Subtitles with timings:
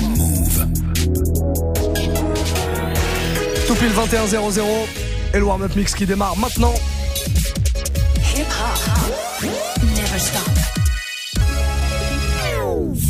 [0.00, 0.66] Move.
[3.66, 4.62] Tout pile 21-0-0
[5.34, 6.74] et le warm-up mix qui démarre maintenant.
[8.34, 9.50] Hip hop.
[9.82, 10.42] Never stop.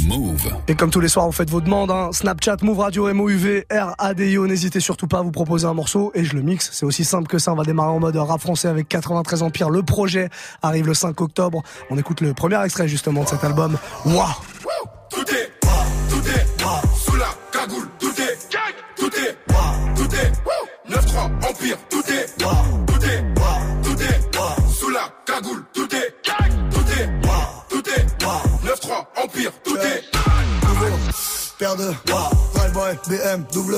[0.08, 0.52] Move.
[0.68, 1.90] Et comme tous les soirs, vous faites vos demandes.
[1.90, 2.10] Hein.
[2.12, 4.46] Snapchat, Move Radio, MOUV, RADIO.
[4.46, 6.70] N'hésitez surtout pas à vous proposer un morceau et je le mixe.
[6.72, 7.52] C'est aussi simple que ça.
[7.52, 9.70] On va démarrer en mode rap français avec 93 Empire.
[9.70, 10.28] Le projet
[10.62, 11.62] arrive le 5 octobre.
[11.90, 13.78] On écoute le premier extrait justement de cet album.
[14.04, 14.26] Waouh
[22.86, 23.24] tout est,
[23.82, 26.14] tout est, tout est, sous la cagoule, tout est,
[26.70, 27.10] tout est,
[27.68, 28.06] tout est,
[28.64, 30.04] 9-3, Empire, tout est.
[31.58, 31.90] Paire de
[32.54, 33.76] Drive Boy, BM, double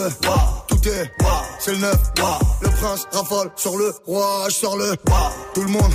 [0.66, 1.12] Tout est
[1.60, 1.96] C'est le neuf
[2.60, 4.96] Le prince rafale sur le roi Je sors le
[5.54, 5.92] Tout le monde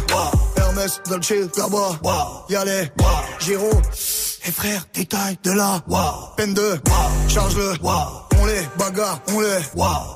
[0.55, 1.99] Hermès, Dolce, Gabbana
[2.47, 2.63] Y'a
[3.39, 3.69] Giro
[4.45, 5.81] Et frère, détail de là
[6.37, 6.79] Peine de
[7.27, 7.73] Charge-le
[8.43, 9.47] On les bagarre, on les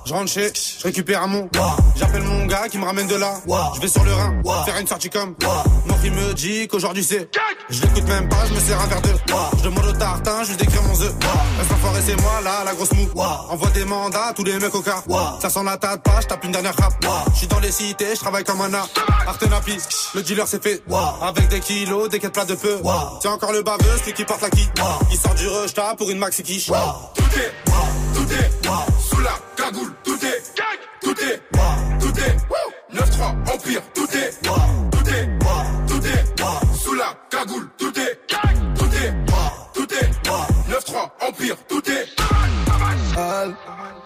[0.06, 1.50] Je rentre chez, je récupère mon.
[1.95, 3.36] J'appelle mon gars qui me ramène de là.
[3.73, 5.33] Je vais sur le Rhin, faire une sortie comme.
[5.86, 7.30] Non il me dit qu'aujourd'hui c'est
[7.70, 9.09] Je l'écoute même pas, je me sers un verre de
[9.58, 11.14] Je demande au tartin, je lui décris mon œuf
[11.59, 13.08] Reste c'est moi là, la grosse mou
[13.50, 15.03] Envoie des mandats, tous les mecs au car
[15.42, 16.94] Ça sent la tête pas, je tape une dernière rap
[17.33, 18.89] Je suis dans les cités, je travaille comme un art
[19.28, 19.78] Artenapi,
[20.16, 20.81] le dealer c'est fait.
[21.22, 22.78] Avec des kilos, des quêtes plats de peu
[23.22, 24.70] C'est encore le baveux, celui qui porte la qui
[25.11, 26.70] Il sort du rush, pour une maxi quiche
[27.38, 27.53] Est,
[28.16, 28.49] tout est,
[29.09, 30.41] sous la cagoule, tout est,
[31.02, 31.41] tout est,
[31.99, 35.30] tout est, 9-3, Empire, tout est, tout est,
[35.88, 38.19] tout est, sous la cagoule, tout est,
[38.75, 39.13] tout est,
[39.73, 40.09] tout est,
[40.71, 42.08] 9-3, Empire, tout est.
[43.17, 43.55] Elle,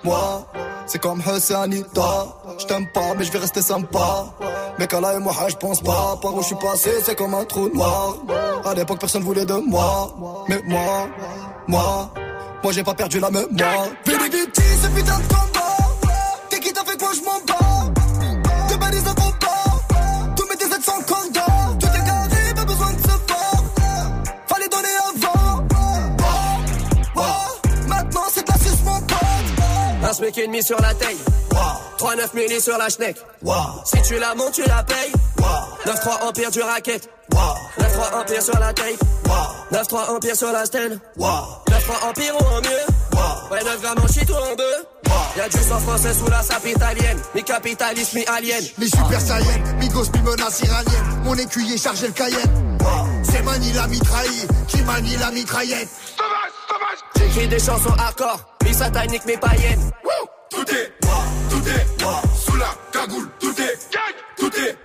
[0.03, 0.47] moi,
[0.85, 2.27] c'est comme Anita.
[2.59, 4.25] Je t'aime pas, mais je vais rester sympa.
[4.79, 6.17] Mais là et moi, je pense pas.
[6.21, 8.15] Par où je suis passé, c'est comme un trou noir.
[8.65, 10.15] À l'époque, personne voulait de moi.
[10.47, 11.07] Mais moi,
[11.67, 12.13] moi,
[12.63, 13.87] moi, j'ai pas perdu la mémoire.
[14.05, 14.37] Vérité,
[14.81, 15.77] ce putain de combat?
[16.49, 17.91] T'es qui t'as fait quoi, je m'en bats?
[18.69, 20.35] Te balises un combat.
[20.35, 21.77] Tous mes DZ sont cordons.
[21.79, 23.63] Tout est carré, pas besoin de se voir.
[24.47, 25.67] Fallait donner avant.
[27.87, 29.17] Maintenant, c'est de la suce, mon pote.
[30.03, 31.17] Un smic et demi sur la taille.
[32.01, 33.15] 3-9 milli sur la schneck.
[33.85, 35.11] Si tu la montes, tu la payes.
[35.85, 37.07] 9-3 empire du racket.
[37.31, 38.97] 9-3 empire sur la tape.
[39.71, 40.99] 9-3 empire sur la stèle.
[41.19, 43.51] 9-3 empire ou en mieux.
[43.51, 45.11] Ouais, 9 grammes en shit ou en deux.
[45.37, 47.19] Y'a du sang français sous la sape italienne.
[47.35, 48.63] Mi capitaliste, mi alien.
[48.79, 51.21] Les super saiyans, Migos, mi menace iranienne.
[51.23, 52.77] Mon écuyer chargé le cayenne.
[53.23, 55.89] C'est Mani la mitraille, qui manie la mitraillette?
[57.15, 58.39] J'écris des chansons hardcore.
[58.65, 59.91] Mi satanique, mi païenne.
[60.51, 60.91] Tout est,
[61.49, 61.85] tout est,
[62.35, 63.79] sous la cagoule, tout est,
[64.37, 64.77] tout est,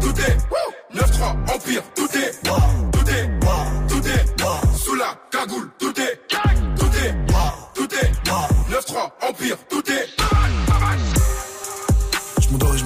[0.00, 0.36] tout est,
[0.94, 3.30] 9-3, Empire, tout est, tout est,
[3.88, 6.20] tout est, sous la cagoule, tout est,
[6.76, 7.14] tout est,
[7.74, 8.12] tout est,
[8.70, 10.65] 9-3, Empire, tout est.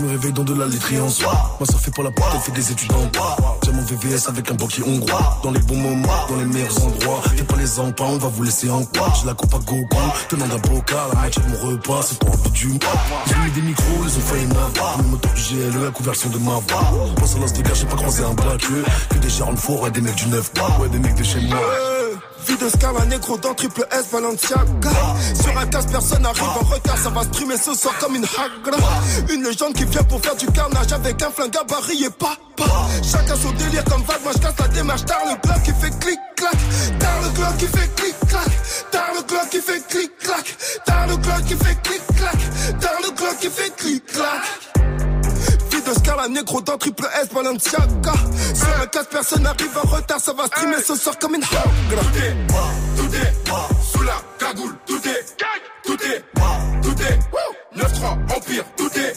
[0.02, 1.32] me réveille dans de la laiterie en soi.
[1.58, 3.58] Moi, ça fait pas la porte, fait des études en droit.
[3.64, 5.40] J'ai mon VVS avec un banquier hongrois.
[5.42, 7.22] Dans les bons moments, dans les meilleurs endroits.
[7.36, 9.12] Fais pas les empans, on va vous laisser en quoi?
[9.18, 9.96] J'ai la coupe à gogo,
[10.28, 10.98] tenant d'un bocal.
[11.12, 14.20] La moitié de mon repas, c'est pour envie du ont mis des micros, ils ont
[14.20, 14.98] failli m'avoir.
[14.98, 17.14] Le moteur du GLE, la couverture de ma voix.
[17.16, 18.60] Pense à l'as des gars, j'ai pas croisé un black.
[19.10, 20.50] Que des Charles Four et des mecs du 9
[20.80, 21.58] Ouais, des mecs de chez moi.
[22.46, 24.90] Vie de Scala négro dans triple S Balenciaga.
[25.42, 28.78] Sur un casse personne arrive en retard Ça va streamer ce soir comme une hagra.
[29.30, 32.88] Une légende qui vient pour faire du carnage Avec un flingue gabarit et pas pas
[33.02, 35.04] Chacun son délire comme vague Moi je casse la démarche.
[35.04, 36.56] Tard le bloc qui fait clic clac
[36.98, 38.50] Tard le glock qui fait clic clac
[38.90, 40.56] Tard le glock qui fait clic clac
[40.86, 43.99] Tard le glock qui fait clic clac Tard le glock qui fait clic
[46.30, 48.12] négro dans triple S Balenciaga.
[48.54, 51.62] Sur un casse personne arrive en retard Ça va streamer ce soir comme une hagra
[51.90, 52.36] Tout est,
[52.96, 55.36] tout est, sous la cagoule, tout est,
[55.84, 56.24] tout est,
[56.82, 57.18] tout est,
[57.76, 59.09] 9-3, Empire, tout est,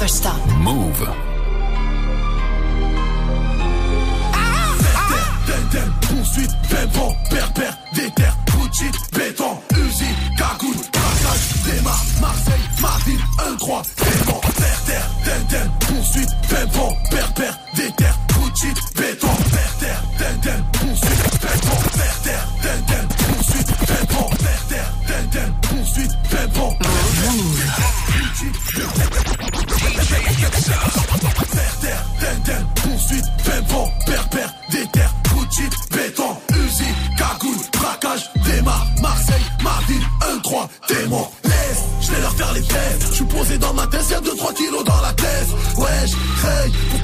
[0.00, 0.40] Never stop.
[0.60, 1.08] Move.
[6.00, 6.50] Poursuite,
[7.92, 10.06] déter, Gucci, béton, usine,
[10.38, 10.74] cagoule,
[11.66, 13.18] démarre, Marseille, Martine,
[13.58, 16.30] 1-3, démon, terre, terre, poursuite,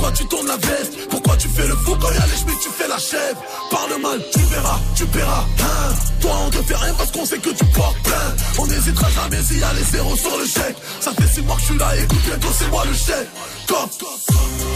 [0.06, 2.68] pourquoi tu tournes la veste, pourquoi tu fais le fou quand y'a les chemins, tu
[2.78, 3.42] fais la chèvre,
[3.72, 7.38] parle mal, tu verras, tu paieras, hein, toi on te fait rien parce qu'on sait
[7.38, 10.76] que tu portes plein, on n'hésitera jamais s'il y a les zéros sur le chèque,
[11.00, 13.28] ça fait 6 mois que je suis là, écoute bientôt c'est moi le chèque.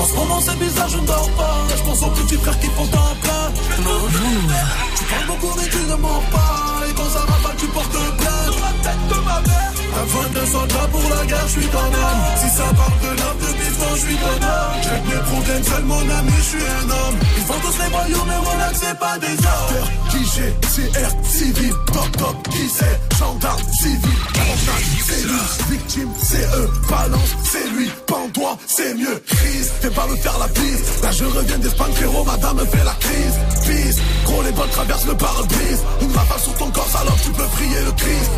[0.00, 1.56] En ce moment c'est bizarre, je ne dors pas.
[1.76, 3.52] Je pense aux petits frères qui font en plein.
[4.96, 6.86] Tu parles beaucoup mais tu ne mens pas.
[6.88, 8.44] Et quand ça rafale, tu portes plainte.
[8.44, 9.72] Sur la tête de ma mère.
[10.00, 12.22] Un 22 soldats pour la guerre, je suis ton homme.
[12.36, 16.42] Si ça parle de l'homme de bifton, je suis mes problèmes, seul mon ami, je
[16.42, 17.18] suis un homme.
[17.36, 19.88] Ils font tous les voyous, mais mon ex, c'est pas des hommes.
[20.10, 24.18] Qui j'ai, CR, civil, top top, qui c'est, gendarme, civil,
[25.04, 25.40] c'est lui,
[25.70, 30.48] victime, c'est eux, balance, c'est lui, pends-toi, c'est mieux, crise, fais pas me faire la
[30.48, 34.70] bise, là je reviens d'Espagne, frérot, madame me fait la crise, pisse, gros les balles
[34.70, 38.30] traversent le pare-brise, une rafale sur ton corps, salope, tu peux prier le Christ.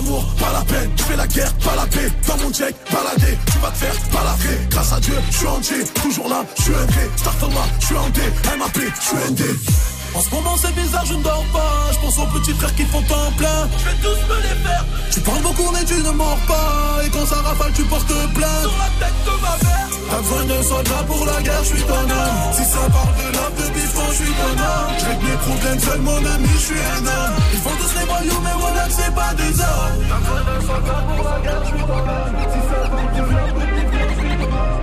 [0.00, 3.58] Pas la peine, je fais la guerre, pas la paix, dans mon check, baladé, tu
[3.58, 6.86] vas te faire balafrer, grâce à Dieu, je suis entier, toujours là, je suis un
[6.86, 8.20] vrai, Startoma, je suis en D,
[8.58, 9.99] MAP, je suis ND.
[10.14, 11.92] En ce moment c'est bizarre, je ne dors pas.
[11.92, 13.68] Je pense aux petits frères qui font en plein.
[13.78, 14.84] Je vais tous me les faire.
[15.12, 17.04] Tu parles beaucoup mais tu ne mords pas.
[17.04, 18.62] Et quand ça rafale, tu portes plainte.
[18.62, 19.88] Sur la tête de ma mère.
[20.10, 22.38] T'as besoin d'un soldat pour la guerre, je suis ton homme.
[22.52, 24.90] Si ça parle de l'homme de bifon, je suis ton homme.
[24.98, 27.34] Je mes problèmes, seul mon ami, je suis un homme.
[27.52, 29.98] Ils font tous les voyous, mais mon âme, c'est pas des hommes.
[30.08, 32.34] T'as besoin d'un soldat pour la guerre, je suis ton homme.
[32.52, 34.80] Si ça parle de l'homme de bifon, je suis ton homme.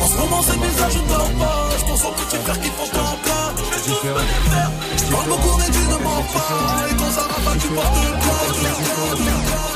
[0.00, 2.68] En ce moment c'est bizarre, je ne dors pas Je pense aux petits frères qui
[2.68, 6.22] font en plein Je tous me les faire Tu parles beaucoup mais tu ne mens
[6.32, 6.90] pas.
[6.90, 8.56] Et quand ça va pas tu portes plainte.
[9.16, 9.75] Je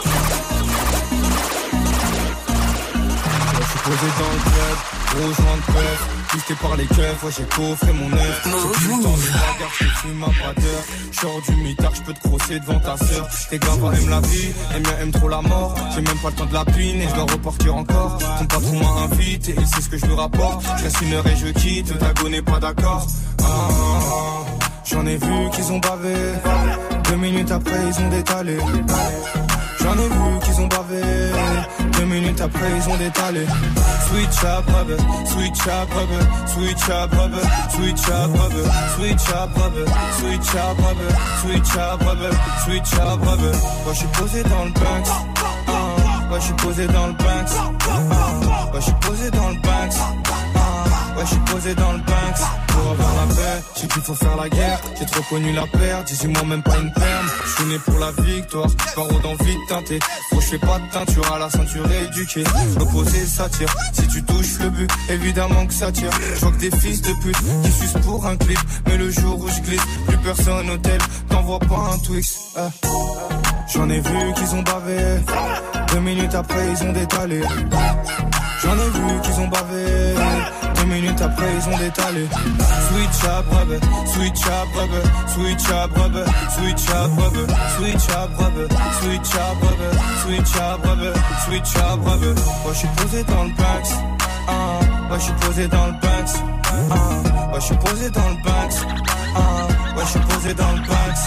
[3.91, 8.13] posé dans le club, joint de preuve Pisté par les keufs, ouais j'ai coffré mon
[8.13, 8.43] œuf.
[8.45, 12.03] J'ai plus le temps de bagarre, je fume ma bradeur Je sors du mitard, je
[12.03, 13.29] peux te crosser devant ta sœur.
[13.51, 15.75] Tes gars aiment la vie, et bien aiment trop la mort.
[15.93, 18.19] J'ai même pas le temps de la pine et je dois repartir encore.
[18.39, 20.65] Ton patron m'a invité, il sait ce que je lui rapporte.
[20.79, 23.07] Je reste une heure et je quitte, Dago n'est pas d'accord.
[23.43, 23.75] Ah, ah,
[24.13, 24.67] ah.
[24.85, 26.15] J'en ai vu qu'ils ont bavé.
[27.09, 28.57] Deux minutes après ils ont détalé
[29.83, 31.03] J'en ai vu qu'ils ont bavé
[31.93, 33.47] Deux minutes après ils ont détalé
[34.11, 38.67] Switch up brother, switch up brother, switch up brother, switch up brother,
[38.97, 39.87] switch up brother,
[40.19, 41.11] switch up brother,
[41.45, 42.33] switch up brother,
[42.65, 43.53] switch up brother.
[43.85, 45.09] Moi je suis posé dans le Banks,
[45.69, 47.55] ah, ouais je suis posé dans le Banks,
[47.89, 49.70] ah, ouais je suis posé dans le Banks.
[51.25, 53.63] Je suis posé dans le Banks pour avoir la paix.
[53.81, 56.07] J'ai qu'il faut faire la guerre, j'ai trop connu la perte.
[56.09, 57.27] 18 mois, même pas une perme.
[57.45, 59.99] Je suis né pour la victoire, paro dans vite teinté.
[60.31, 62.45] Faut je fais pas de teinture à la ceinture éduquée.
[62.79, 63.73] Reposer, ça tire.
[63.93, 66.11] Si tu touches le but, évidemment que ça tire.
[66.41, 68.59] Je des fils de pute qui sucent pour un clip.
[68.87, 70.99] Mais le jour où je glisse, plus personne au tel.
[71.29, 72.39] T'envoies pas un Twix.
[72.57, 72.87] eh.
[73.73, 75.21] J'en ai vu qu'ils ont bavé.
[75.93, 77.41] Deux minutes après, ils ont détalé.
[78.63, 80.15] J'en ai vu qu'ils ont bavé.
[80.81, 82.27] Deux minutes après, ils ont détalé.
[82.89, 86.25] Switch up, rubber, switch up, rubber, switch up, rubber,
[86.57, 87.47] switch up, rubber,
[87.77, 88.69] switch up, rubber,
[89.01, 91.15] switch up, rubber, switch up, rubber,
[91.45, 92.35] switch up, rubber.
[92.65, 93.93] Moi, je suis posé dans le Banks.
[94.49, 96.35] Ah, moi, je suis posé dans le Banks.
[96.91, 96.97] Ah,
[97.51, 98.79] moi, je suis posé dans le Banks.
[99.37, 99.41] Ah,
[99.95, 101.23] moi, je suis posé dans le Banks.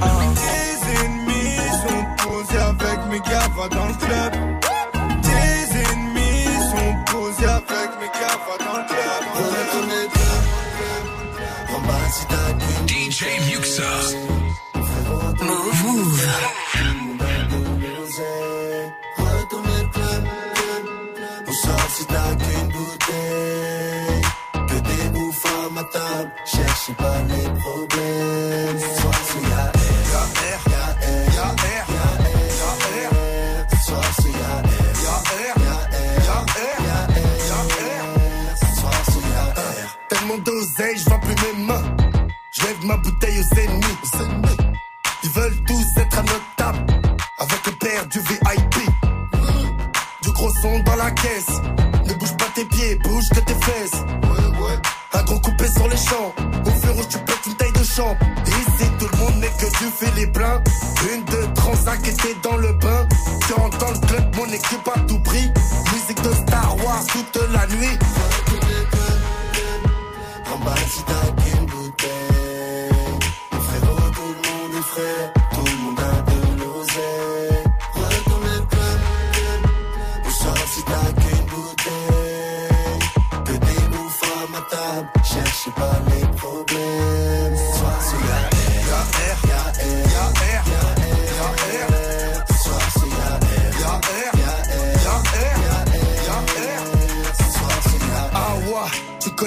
[0.00, 4.61] Ah, les ennemis sont posés avec mes gars, va dans le club.
[25.92, 30.64] Bouffes à ma table Cherchez pas les problèmes Ce soir c'est y'a R Y'a R
[31.34, 32.46] Y'a R y'a R
[40.08, 41.96] Tellement d'oseille, je vois plus mes mains
[42.52, 43.98] Je lève ma bouteille aux ennemis
[45.24, 46.86] Ils veulent tous être à notre table
[47.38, 48.72] Avec le père du VIP
[50.22, 51.60] du gros son dans la caisse.
[52.06, 54.04] Ne bouge pas tes pieds, bouge que tes fesses.
[55.92, 56.32] Les champs.
[56.66, 58.16] Au feu rouge, tu pètes une taille de champ.
[58.46, 59.68] Ici, tout le monde n'est que
[60.16, 60.62] du pleins.
[61.12, 63.06] Une de Transac était dans le bain.
[63.46, 65.50] Tu rentres dans le club, mon équipe à tout prix.
[65.92, 67.98] Musique de Star Wars toute la nuit.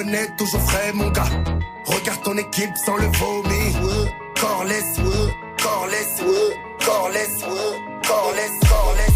[0.06, 1.28] Connais, toujours frais, mon gars.
[1.84, 3.74] Regarde ton équipe sans le vomi.
[4.40, 4.96] Corless,
[5.62, 6.22] corless, corless,
[6.84, 7.44] corless,
[8.06, 9.15] corless, corless.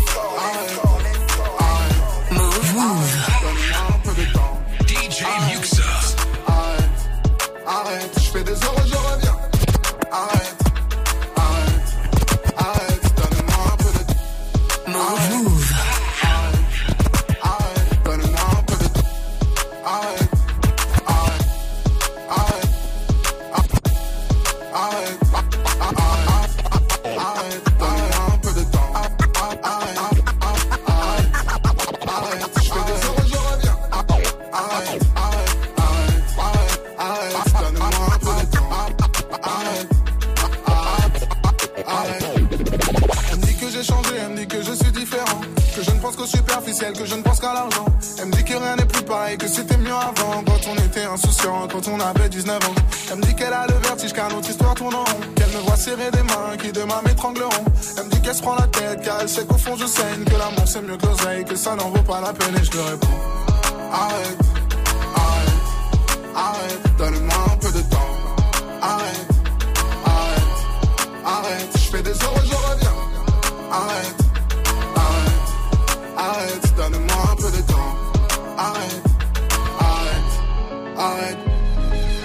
[46.21, 47.87] Que je ne pense qu'au superficiel, que je ne pense qu'à l'argent.
[48.19, 50.45] Elle me dit que rien n'est plus pareil, que c'était mieux avant.
[50.45, 52.75] Quand on était insouciant, quand on avait 19 ans.
[53.11, 55.21] Elle me dit qu'elle a le vertige, car notre histoire tourne en rond.
[55.35, 57.65] Qu'elle me voit serrer des mains, qui demain m'étrangleront.
[57.97, 60.25] Elle me dit qu'elle se prend la tête, car elle sait qu'au fond je saigne.
[60.25, 62.55] Que l'amour c'est mieux que l'oseille, que ça n'en vaut pas la peine.
[62.55, 63.09] Et je lui réponds
[63.91, 64.39] Arrête,
[65.17, 68.11] arrête, arrête, donne-moi un peu de temps.
[68.83, 69.29] Arrête,
[70.05, 72.95] arrête, arrête, je fais des heures, je reviens.
[73.73, 74.20] Arrête,
[76.21, 77.95] arrête, donne-moi un peu de temps.
[78.57, 79.05] Arrête,
[79.79, 80.33] arrête,
[80.97, 81.50] arrête.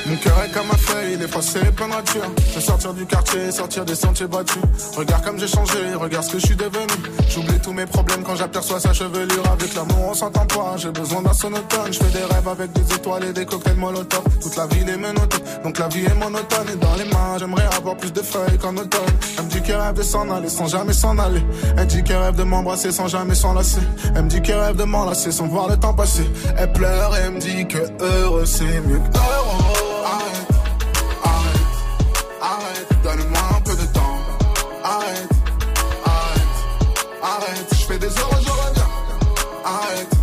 [0.08, 2.22] Mon cœur est comme un feuille, il est passé plein nature.
[2.50, 4.62] Je veux sortir du quartier, sortir des sentiers battus.
[4.96, 6.94] Regarde comme j'ai changé, regarde ce que je suis devenu.
[7.28, 9.44] J'oublie tous mes problèmes quand j'aperçois sa chevelure.
[9.52, 10.76] Avec l'amour, on s'entend pas.
[10.78, 11.92] J'ai besoin d'un sonotone.
[11.92, 14.24] Je fais des rêves avec des étoiles et des cocktails molotov.
[14.42, 16.68] Toute la ville est menottée, donc la vie est monotone.
[16.72, 19.02] Et dans les mains, j'aimerais avoir plus de feuilles qu'en automne.
[19.40, 21.44] Elle me dit qu'elle rêve de s'en aller sans jamais s'en aller.
[21.78, 23.82] Elle dit qu'elle rêve de m'embrasser sans jamais s'enlacer.
[24.16, 26.30] Elle me dit qu'elle rêve de m'enlacer sans voir le temps passer.
[26.58, 29.95] Elle pleure et me dit que heureux c'est mieux que heureux.
[30.06, 30.48] Arrête,
[31.24, 31.66] arrête,
[32.42, 34.18] arrête, donne-moi un peu de temps.
[34.84, 35.30] Arrête,
[36.06, 36.56] arrête,
[37.24, 38.90] arrête, je fais des heures, je reviens.
[39.66, 40.15] Arrête,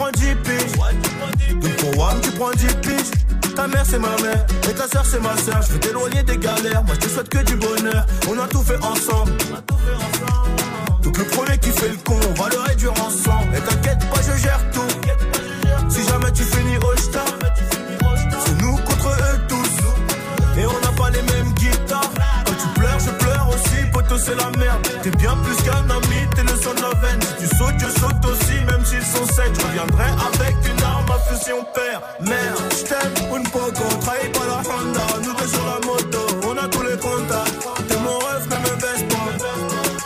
[0.00, 1.60] prends 10 piges.
[1.60, 3.54] Donc pour moi, tu prends 10 piges.
[3.54, 5.60] Ta mère c'est ma mère et ta soeur c'est ma soeur.
[5.62, 8.06] Je veux t'éloigner des galères, moi je te souhaite que du bonheur.
[8.28, 9.32] On a tout fait ensemble.
[11.02, 13.54] Donc le premier qui fait le con, on va le réduire ensemble.
[13.54, 15.90] Et t'inquiète pas, je gère tout.
[15.90, 17.26] Si jamais tu finis au star,
[18.44, 20.60] c'est nous contre eux tous.
[20.60, 22.12] Et on n'a pas les mêmes guitares.
[22.46, 24.86] Quand tu pleures, je pleure aussi, poteau c'est la merde.
[25.02, 25.99] T'es bien plus qu'un ami,
[29.80, 32.02] reviendrai avec une arme à feu si on perd.
[32.20, 35.06] Merde, je t'aime, une poco, trahis pas la Honda.
[35.24, 37.88] Nous deux sur la moto, on a tous les contacts.
[37.88, 39.28] T'es mon rêve, ne me baisse pas.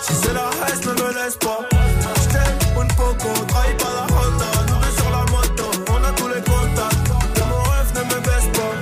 [0.03, 1.61] Si c'est la haine, ne me laisse pas.
[1.71, 4.51] Je t'aime, une poco, trahis pas la Honda.
[4.69, 7.35] Nous deux sur la moto, on a tous les contacts.
[7.35, 8.75] T'es mon rêve, ne me baisse pas.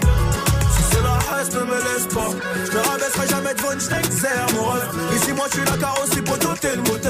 [0.75, 2.31] Si c'est la haine, ne me laisse pas.
[2.67, 4.89] Je me rabaisserai jamais devant une Schnexer, mon rêve.
[5.17, 7.02] Ici, moi, je suis la carrosserie pour doter le moteur.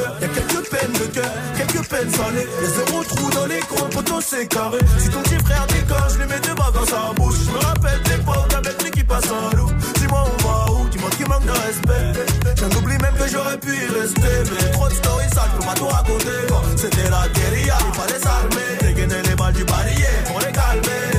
[2.02, 2.48] Quelques peines salées.
[2.60, 4.78] Les zéro trous dans les coins, poteau c'est carré.
[4.98, 7.34] Si ton petit frère déconne, je lui mets deux balles dans sa bouche.
[7.46, 9.70] Je me rappelle l'époque avec lui qui passe un loup.
[9.96, 10.88] Dis-moi, on va où?
[10.88, 12.24] Dis-moi qui manque de respect.
[12.58, 14.20] J'en oublie même que j'aurais pu y rester.
[14.50, 15.28] Mais trop de stories
[15.58, 16.40] peux pas tout raconter.
[16.76, 18.78] C'était la guérilla, il fallait s'armer.
[18.80, 21.11] Dégainer les balles du barillet pour les calmer.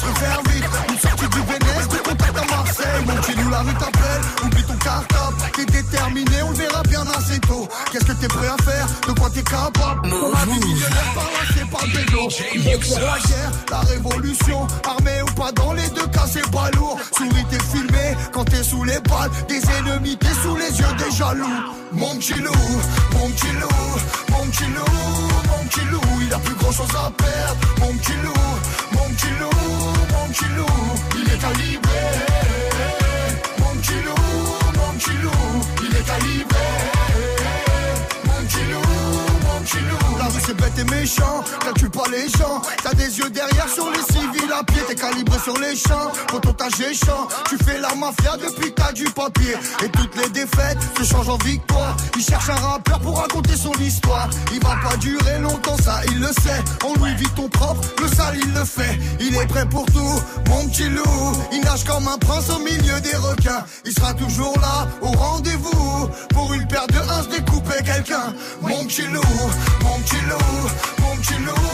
[0.00, 0.64] Se refaire vite.
[0.88, 3.04] Une sortie du Vénès, de contact à Marseille.
[3.06, 4.22] Mon chez nous, la rue t'appelle.
[4.44, 7.68] Oublie ton cartable, t'es déterminé, on le verra bien assez tôt.
[7.92, 8.86] Qu'est-ce que t'es prêt à faire?
[9.06, 10.00] De quoi t'es capable?
[10.04, 12.28] On a des millionnaires par là, c'est pas le bédo.
[12.90, 16.98] La guerre, la révolution, armée ou pas dans les deux cas c'est pas lourd.
[17.16, 21.10] Souris t'es filmé quand t'es sous les balles des ennemis, t'es sous les yeux des
[21.16, 21.46] jaloux.
[21.92, 22.52] Mon petit loup,
[23.12, 24.84] mon petit loup, mon petit loup,
[25.48, 27.60] mon petit loup, il a plus grand chose à perdre.
[27.80, 28.32] Mon petit loup,
[29.10, 29.32] mon petit
[30.12, 30.66] mon petit loup,
[31.16, 32.00] il est calibré.
[33.58, 34.14] Mon petit loup,
[34.76, 36.66] mon petit loup, il est calibré.
[38.24, 38.99] Mon petit loup,
[40.18, 42.62] La rue c'est bête et méchant, calcule pas les gens.
[42.82, 46.10] T'as des yeux derrière sur les civils à pied, t'es calibré sur les champs.
[46.30, 49.54] Quand on géchant, tu fais la mafia depuis t'as du papier.
[49.84, 51.96] Et toutes les défaites se changent en victoire.
[52.16, 54.28] Il cherche un rappeur pour raconter son histoire.
[54.52, 56.62] Il va pas durer longtemps, ça il le sait.
[56.84, 58.98] On lui vit ton propre, le sale il le fait.
[59.20, 61.32] Il est prêt pour tout, mon petit loup.
[61.52, 63.64] Il nage comme un prince au milieu des requins.
[63.84, 66.08] Il sera toujours là, au rendez-vous.
[66.30, 68.34] Pour une paire de uns, découper quelqu'un.
[68.62, 69.20] Mon petit loup,
[69.82, 70.60] mon petit loup,
[71.00, 71.68] mon petit loup,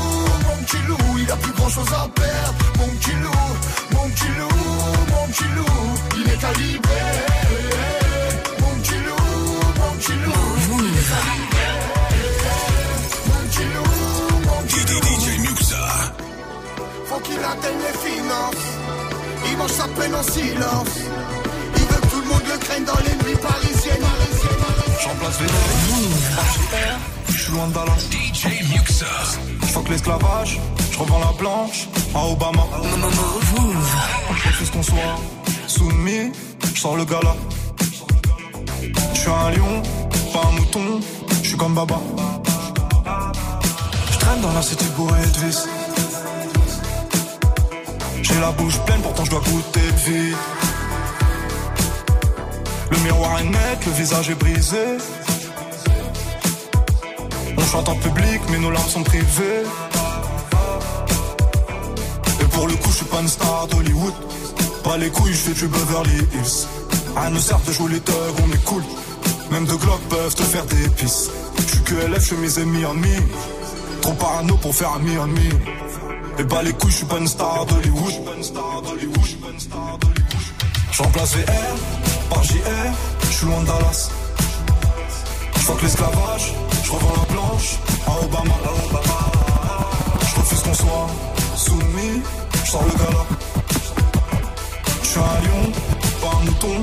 [0.47, 1.19] mon petit loup.
[1.19, 2.55] Il a plus grand chose à perdre.
[2.79, 3.47] Mon petit loup,
[3.93, 4.49] mon petit loup,
[5.13, 5.77] mon petit loup.
[6.17, 7.03] Il est calibré.
[8.61, 9.29] Mon petit loup,
[9.81, 10.81] mon petit loup.
[10.81, 11.69] Il est calibré.
[13.29, 13.97] Mon petit loup,
[14.47, 15.05] mon petit loup.
[15.21, 15.87] DJ Muxa.
[17.07, 18.67] Faut qu'il atteigne les finances.
[19.51, 20.95] Il mange sa peine en silence.
[21.77, 24.07] Il veut que tout le monde le craigne dans les nuits parisiennes.
[25.03, 26.99] J'emplace VDR,
[27.37, 28.03] je suis loin de Dallas.
[28.11, 29.07] DJ Muxa.
[29.73, 30.59] Fuck l'esclavage,
[30.91, 32.67] je revends la blanche à Obama.
[34.37, 35.17] Je refuse qu'on soit
[35.67, 36.33] soumis,
[36.75, 37.37] je sors le gala.
[39.15, 39.83] Je suis un lion,
[40.33, 41.01] pas un mouton,
[41.43, 42.01] je suis comme Baba.
[44.13, 45.69] Je traîne dans la cité bourrée de vis.
[48.23, 50.35] J'ai la bouche pleine, pourtant je dois goûter de vie.
[52.91, 54.99] Le miroir est net, le visage est brisé.
[57.71, 59.65] Chante en public, mais nos larmes sont privées.
[62.41, 64.15] Et pour le coup, je suis pas une star d'Hollywood.
[64.85, 66.67] Pas les couilles, je fais du Beverly Hills.
[67.17, 68.83] À nous sert de jouer les thugs, on est cool.
[69.51, 71.31] Même deux glocks peuvent te faire des pisses.
[71.59, 73.17] Je suis que LF, je mes amis en mi.
[74.01, 75.49] Trop parano pour faire ami en mi.
[76.39, 78.13] Et bah les couilles, je suis pas une star d'Hollywood.
[80.93, 81.77] J'emplace VR
[82.31, 82.57] par JR,
[83.29, 84.11] je suis loin de Dallas.
[85.59, 86.55] J'fuck l'esclavage,
[86.87, 88.55] je revends la blanche à Obama.
[90.29, 91.07] Je refuse qu'on soit
[91.57, 92.23] soumis,
[92.65, 93.25] je sors le gala.
[95.03, 95.73] Je suis un lion,
[96.21, 96.77] pas un mouton,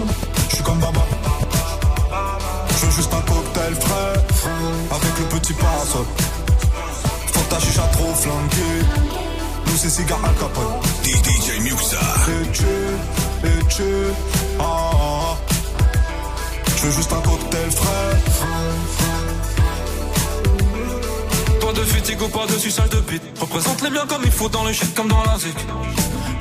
[0.49, 1.05] je suis comme Baba.
[2.69, 4.13] Je veux juste un cocktail frais,
[4.91, 6.05] avec le petit parasol.
[7.33, 8.79] Faut que ta chicha trop flanquée,
[9.67, 10.81] nous c'est cigare Al Capone.
[11.03, 11.97] DJ Muxa.
[12.27, 13.83] Et tu, et tu,
[14.59, 15.37] ah, ah, ah.
[16.75, 19.12] Je veux juste un cocktail frais.
[21.83, 23.21] De fatigue ou pas de sucage de bite.
[23.41, 25.53] Représente les biens comme il faut dans les shit comme dans la zik.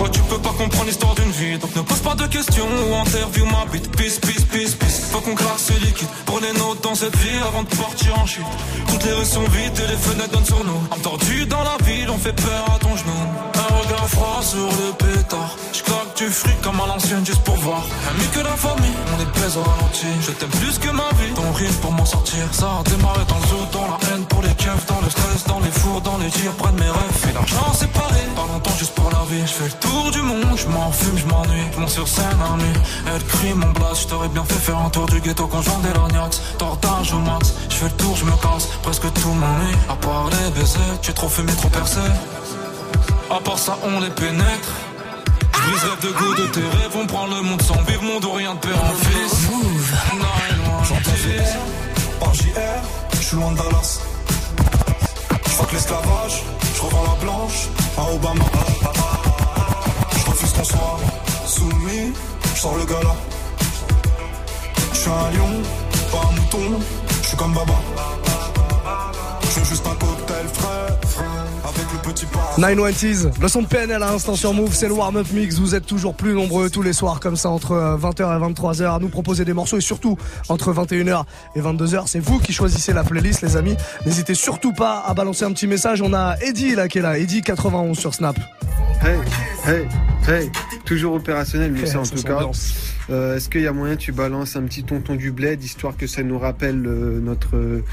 [0.03, 1.57] Ouais, tu peux pas comprendre l'histoire d'une vie.
[1.59, 3.89] Donc ne pose pas de questions ou interview ma bite.
[3.97, 5.01] Peace, peace, peace, peace.
[5.13, 6.09] Faut qu'on claque ce liquide.
[6.27, 8.43] Prenez notes dans cette vie avant de partir en chute.
[8.89, 10.81] Toutes les rues sont vides et les fenêtres donnent sur nous.
[10.91, 13.21] Entendu dans la ville, on fait peur à ton genou.
[13.55, 15.57] Un regard froid sur le pétard.
[15.73, 17.83] Je claque du fric comme à l'ancienne juste pour voir.
[18.11, 20.07] Ami que la famille, on est pèse au ralenti.
[20.21, 21.33] Je t'aime plus que ma vie.
[21.37, 22.43] Ton rire pour m'en sortir.
[22.51, 25.45] Ça a démarré dans le zoo, dans la haine pour les keufs, dans le stress,
[25.47, 27.27] dans les fours, dans les tirs, près de mes rêves.
[27.31, 28.22] Et l'argent séparé.
[28.35, 29.47] Pas longtemps juste pour la vie.
[29.47, 31.67] Je fais le tour du monde, je m'en fume, je m'ennuie.
[31.75, 32.81] Je monte sur scène à nuit.
[33.15, 34.03] Elle crie mon blast.
[34.03, 36.41] Je t'aurais bien fait faire un tour du ghetto quand j'en des lorgnax.
[36.59, 37.55] Tortage au max.
[37.69, 38.67] Je fais le tour, je me casse.
[38.83, 39.77] Presque tout m'ennuie.
[39.89, 42.01] À part les baisers, tu es trop fumé, trop percé.
[43.31, 44.71] À part ça, on les pénètre.
[45.55, 46.97] Je brise rêve de goût de tes rêves.
[47.01, 49.49] On prend le monde sans vivre, monde ou rien de père en fils.
[50.85, 54.12] J'entends VR, par JR, je suis loin de Dallas.
[55.73, 56.43] L'esclavage,
[56.75, 58.45] je revends la blanche à Obama.
[60.11, 61.01] Je refuse qu'on soit
[61.47, 62.13] soumis,
[62.55, 63.17] je sors le gala.
[64.93, 65.63] Je suis un lion,
[66.11, 66.81] pas un mouton,
[67.23, 67.75] je suis comme Baba.
[69.43, 69.87] Je juste
[72.03, 75.59] 990s, le son de PNL à l'instant sur Move, c'est le warm-up mix.
[75.59, 78.97] Vous êtes toujours plus nombreux tous les soirs comme ça entre euh, 20h et 23h
[78.97, 82.05] à nous proposer des morceaux et surtout entre 21h et 22h.
[82.07, 83.77] C'est vous qui choisissez la playlist, les amis.
[84.05, 86.03] N'hésitez surtout pas à balancer un petit message.
[86.03, 88.37] On a Eddy là qui est là, Eddy 91 sur Snap.
[89.03, 89.19] Hey,
[89.67, 89.89] hey,
[90.29, 90.51] hey,
[90.85, 92.41] toujours opérationnel, mais ça en tout cas.
[93.09, 96.23] Est-ce qu'il y a moyen tu balances un petit tonton du bled histoire que ça
[96.23, 97.85] nous rappelle euh, notre euh,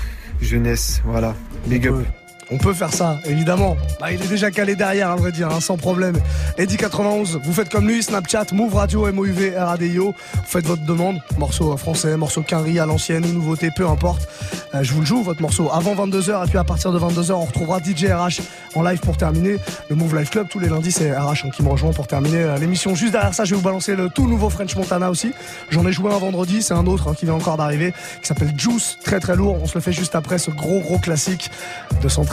[0.41, 1.01] jeunesse?
[1.05, 1.35] Voilà,
[1.67, 2.05] big up.
[2.51, 3.77] On peut faire ça, évidemment.
[3.99, 6.15] Bah, il est déjà calé derrière, à vrai dire, hein, sans problème.
[6.57, 10.15] Eddie 91, vous faites comme lui, Snapchat, Move Radio, MOUV, RADIO.
[10.33, 14.27] Vous faites votre demande, morceau français, morceau quinri à l'ancienne, ou nouveauté, peu importe.
[14.73, 17.33] Euh, je vous le joue, votre morceau, avant 22h, et puis à partir de 22h,
[17.33, 18.41] on retrouvera DJ RH
[18.75, 19.57] en live pour terminer.
[19.89, 22.57] Le Move Live Club, tous les lundis, c'est RH qui me rejoint pour terminer euh,
[22.57, 22.95] l'émission.
[22.95, 25.33] Juste derrière ça, je vais vous balancer le tout nouveau French Montana aussi.
[25.69, 28.53] J'en ai joué un vendredi, c'est un autre hein, qui vient encore d'arriver, qui s'appelle
[28.57, 29.57] Juice, très très lourd.
[29.61, 31.51] On se le fait juste après ce gros gros classique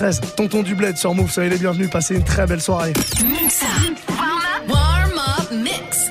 [0.07, 0.21] 213.
[0.37, 2.93] Tonton du bled sur Move, soyez les bienvenus, passez une très belle soirée.
[3.25, 3.67] Muxa.
[4.09, 4.69] Warm up.
[4.69, 6.11] Warm up mix.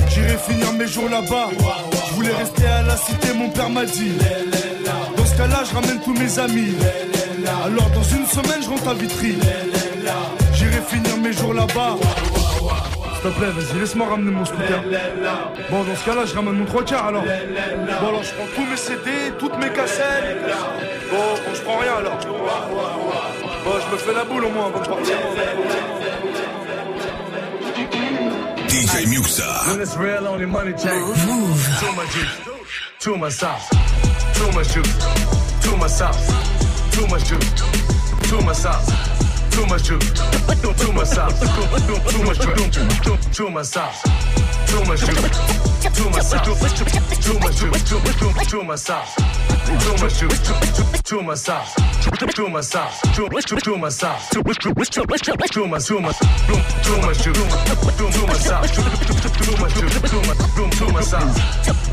[0.31, 1.49] J'irai finir mes jours là-bas.
[2.07, 4.13] Je voulais rester à la cité, mon père m'a dit.
[5.17, 6.73] Dans ce cas-là, je ramène tous mes amis.
[7.65, 9.35] Alors dans une semaine, je rentre à Vitry.
[10.53, 11.97] J'irai finir mes jours là-bas.
[11.99, 14.81] S'il te plaît, vas-y, laisse-moi ramener mon scooter.
[15.69, 17.23] Bon, dans ce cas-là, je ramène mon trois quarts alors.
[17.23, 20.37] Bon, alors je prends tous mes CD, toutes mes cassettes.
[21.11, 22.17] Bon, bon je prends rien alors.
[23.65, 25.17] Bon, je me fais la boule au moins avant de partir.
[29.11, 29.67] DJ Muxa.
[29.71, 31.17] When it's real, only money change.
[31.79, 32.39] Too much juice,
[32.99, 33.69] too much sauce,
[34.35, 34.95] too much juice,
[35.63, 36.27] too much sauce,
[36.91, 37.51] too much juice,
[38.29, 38.87] too much sauce,
[39.51, 40.11] too much juice,
[40.61, 42.55] too much sauce, too much juice,
[43.33, 44.01] too much sauce,
[44.67, 45.29] too much juice,
[45.95, 46.47] too much sauce,
[47.25, 49.15] too much juice, too much sauce,
[49.65, 53.77] to my shoes, to, to, to my socks, to, to my socks, to, to, to
[53.77, 57.45] my socks, to, to, to, to, to my, to my, to, to my shoes, to,
[57.97, 61.35] to my socks, to, to, to, to my shoes, to my, to, to my socks,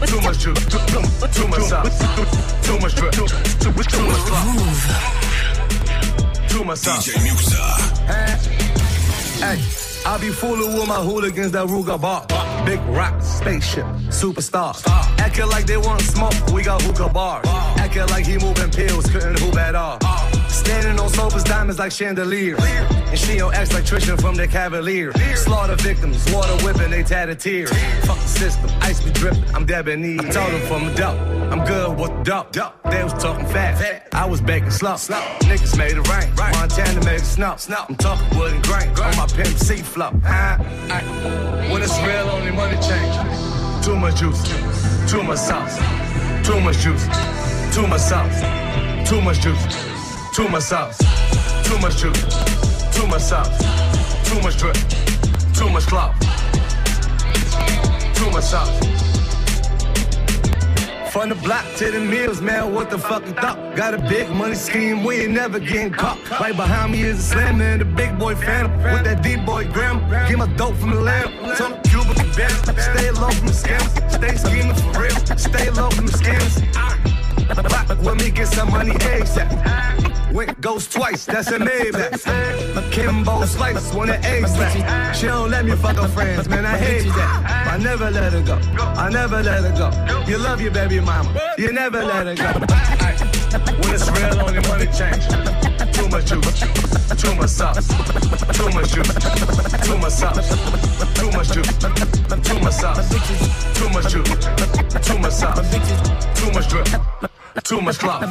[0.06, 1.98] to my shoes, to, to, to my socks,
[2.66, 3.24] to my shoes, to,
[3.58, 4.82] to, to my socks,
[6.48, 7.04] to my socks.
[7.08, 7.62] DJ Musa.
[8.06, 9.56] Hey.
[9.56, 9.87] Hey.
[10.06, 12.26] I be fooling with my hooligans that Ruga bar.
[12.64, 14.74] Big rock, spaceship, superstar.
[15.18, 17.46] Acting like they want smoke, we got hookah bars.
[17.78, 19.98] Acting like he moving pills, couldn't hoop at all.
[20.48, 22.58] Standing on sofas, diamonds like chandeliers.
[22.62, 25.12] And she on Trisha from the Cavalier.
[25.36, 27.70] Slaughter victims, water whipping, they tatted tears.
[28.04, 30.20] Fuck the system, ice be dripping, I'm debonair.
[30.20, 31.18] I told them from the dope,
[31.50, 32.82] I'm good with the dope.
[32.90, 33.82] They was talking fast,
[34.14, 34.94] I was baking slow.
[34.94, 37.56] Niggas made it rain, Montana made it snow.
[37.88, 40.12] I'm talking wood and grain on my pimp C flow.
[40.24, 40.58] Uh,
[41.70, 43.84] when it's real, only money change.
[43.84, 44.42] Too much juice,
[45.10, 45.78] too much sauce,
[46.46, 47.06] too much juice,
[47.74, 48.40] too much sauce,
[49.08, 49.64] too much juice,
[50.34, 50.98] too much sauce,
[51.64, 52.22] too much juice,
[52.94, 53.58] too much sauce,
[54.28, 54.76] too much drip,
[55.54, 56.14] too much clout,
[58.14, 59.07] too much sauce.
[61.12, 63.74] From the block to the mills, man, what the fuck you thought?
[63.74, 66.18] Got a big money scheme, we ain't never getting caught.
[66.38, 68.76] Right behind me is a slammer and the big boy phantom.
[68.82, 71.32] With that D-boy gram, get my dope from the lamb.
[71.56, 74.12] Some Cuban best, stay low from the scams.
[74.12, 77.27] Stay scheming for real, stay low from the scams.
[77.56, 80.32] Rock with me, get some money ASAP.
[80.32, 82.92] Went goes twice, that's a Maybach.
[82.92, 87.68] Kimbo Slice, wanna A She don't let me fuck her friends, man, I hate that.
[87.72, 90.24] I never let her go, I never let her go.
[90.26, 92.52] You love your baby mama, you never let her go.
[93.80, 95.67] When it's real, only money change.
[96.08, 96.60] Too much juice,
[97.20, 97.88] too much sauce,
[98.56, 99.14] too much juice,
[99.84, 100.48] too much sauce,
[101.14, 101.76] too much juice,
[102.48, 103.08] too much sauce,
[103.76, 104.48] too much juice,
[105.06, 105.68] too much sauce,
[106.34, 106.88] too much drip,
[107.62, 108.22] too much clout,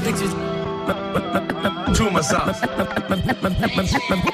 [1.95, 2.61] too much sauce.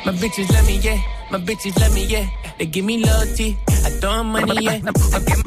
[0.06, 1.01] My bitches let me, yeah.
[1.29, 2.25] My bitches let me, yeah.
[2.58, 3.58] They give me loyalty.
[3.67, 4.79] I throw money, yeah.
[4.79, 4.91] My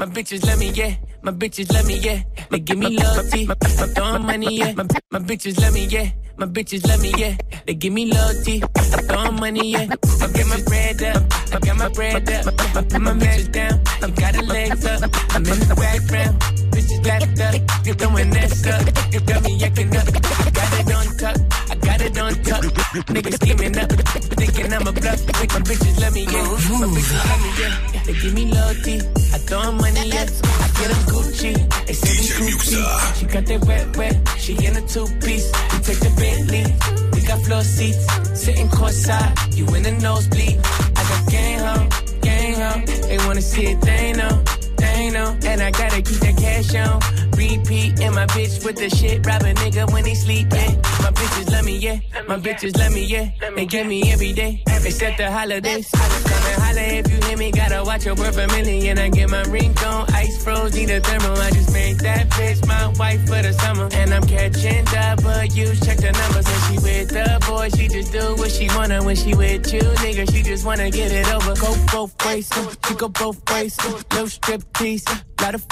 [0.05, 0.95] bitches let me, yeah.
[1.23, 2.21] My bitches let me, yeah.
[2.51, 3.47] They give me loyalty.
[3.49, 3.55] I
[3.87, 4.73] throw money, yeah.
[4.73, 6.11] My, my bitches let me, yeah.
[6.39, 7.35] My bitches love me, yeah.
[7.65, 8.61] They give me loyalty.
[8.75, 9.87] I throw money, yeah.
[10.21, 11.23] I get my bread up.
[11.51, 12.45] I got my bread up.
[12.75, 13.81] I put my bitches down.
[14.03, 15.01] I got her legs up.
[15.33, 16.39] I'm in the background.
[16.71, 17.85] Bitches backed up.
[17.87, 19.13] You're throwing that up.
[19.13, 20.07] You got me acting up.
[20.07, 21.46] I got it on tuck.
[21.87, 22.63] Got it on tuck.
[23.15, 23.89] Niggas scheming up.
[24.35, 25.19] Thinking I'm a bluff.
[25.39, 26.43] Make my bitches let me, yeah.
[26.43, 28.03] My bitches let me, yeah.
[28.07, 28.95] They give me loyalty.
[29.33, 30.23] I throwing money, yeah.
[30.23, 31.53] I get a Gucci,
[31.85, 33.19] they say we Gucci.
[33.19, 35.51] She got that wet, wet, she in a two-piece.
[35.71, 36.65] We take the Bentley,
[37.13, 38.05] we got floor seats.
[38.39, 40.57] Sitting courtside, you in the nosebleed.
[40.95, 41.89] I got gang home,
[42.21, 42.85] gang home.
[42.85, 44.43] They wanna see it, they know
[44.97, 45.37] they know.
[45.43, 46.99] And I gotta keep that cash on.
[47.37, 49.25] Repeat, and my bitch with the shit.
[49.25, 50.73] Rob a nigga when he sleep, yeah.
[51.03, 51.99] My bitches love me, yeah.
[52.27, 53.29] My bitches love me, yeah.
[53.55, 55.87] They give me every day, except the holidays.
[55.91, 57.51] Come and holla if you hear me.
[57.51, 58.97] Gotta watch your worth a million.
[58.97, 61.37] I get my ring on, ice froze, need a thermal.
[61.37, 63.87] I just made that bitch my wife for the summer.
[63.93, 66.47] And I'm catching W's, check the numbers.
[66.47, 69.03] And she with the boy, she just do what she wanna.
[69.03, 71.53] When she with you, nigga, she just wanna get it over.
[71.55, 72.49] Go both ways,
[72.87, 73.77] she go both ways.
[74.13, 75.05] No strip tease,
[75.41, 75.67] lot of.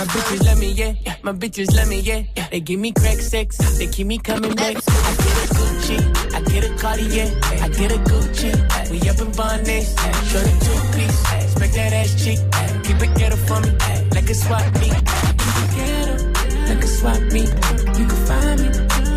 [0.00, 0.94] My bitches let me, yeah.
[1.22, 2.22] My bitches let me, yeah.
[2.50, 4.76] They give me crack sex, they keep me coming back.
[4.76, 5.98] I get a Gucci,
[6.34, 7.28] I get a Cartier,
[7.64, 8.50] I get a Gucci.
[8.90, 9.88] We up in Barnes,
[10.30, 11.18] show the two piece,
[11.52, 12.38] smack that ass cheek.
[12.84, 13.70] Keep it ghetto for me,
[14.14, 14.94] like a swap meet.
[15.42, 16.14] Keep it ghetto,
[16.68, 17.50] like a swap meet.
[17.98, 18.68] You can find me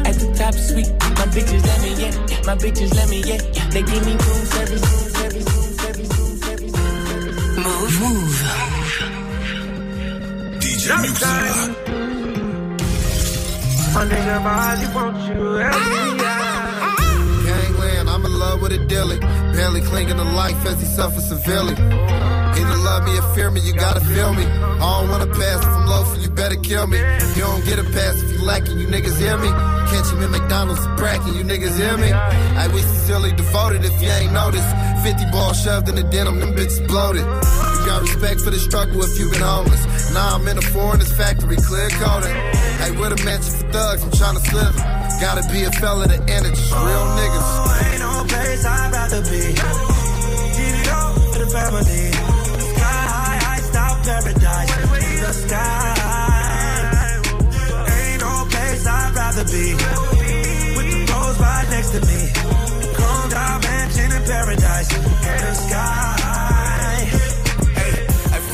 [0.10, 0.92] at the top suite.
[1.20, 2.14] My bitches let me, yeah.
[2.48, 3.42] My bitches let me, yeah.
[3.70, 6.74] They give me room service, room service, room service, room service.
[7.64, 8.02] Move.
[8.02, 8.83] Move.
[10.84, 11.32] DJ Muxa.
[13.94, 16.18] My nigga body want you every
[17.48, 19.18] Gangland, I'm in love with a dilly.
[19.56, 21.76] Barely clinging to life as he suffers severely.
[21.76, 24.44] Either love me or fear me, you gotta feel me.
[24.44, 26.98] I don't wanna pass if I'm low, so you better kill me.
[26.98, 29.48] You don't get a pass if you lacking, you niggas hear me.
[29.88, 32.12] Catch him in McDonald's bracking, you niggas hear me.
[32.12, 34.68] I we sincerely devoted if you ain't noticed.
[35.04, 37.24] 50 balls shoved in the denim, them bitches bloated.
[37.86, 39.84] Got respect for the struggle if you been homeless.
[40.14, 42.32] Now I'm in a foreigner's factory, clear coding.
[42.80, 44.80] Hey, with a mansion for thugs, I'm trying to slither.
[45.20, 47.44] Gotta be a fella to it, just real niggas.
[47.44, 49.52] Oh, ain't no place I'd rather be.
[50.64, 52.12] It all for the family.
[52.72, 54.72] Sky high, iced out paradise.
[55.20, 55.94] The sky.
[57.92, 59.76] Ain't no place I'd rather be.
[60.76, 62.32] With the rose right next to me.
[62.96, 64.90] Cold out mansion in paradise.
[64.96, 66.23] In the sky.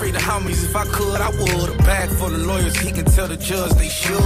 [0.10, 1.69] Free the homies if I could, I would.
[1.69, 4.17] A bag full of lawyers, he can tell the judge they should.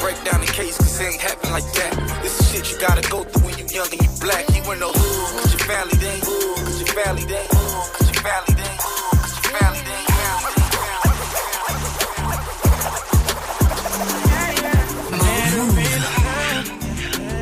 [0.00, 2.20] Break down the case, cause it ain't happen like that.
[2.22, 4.44] This is shit you gotta go through when you young and you black.
[4.52, 7.48] You in the hood, cause your family they ain't hood, cause your family they ain't
[7.56, 10.12] hood, cause your family they ain't hood, cause your family they ain't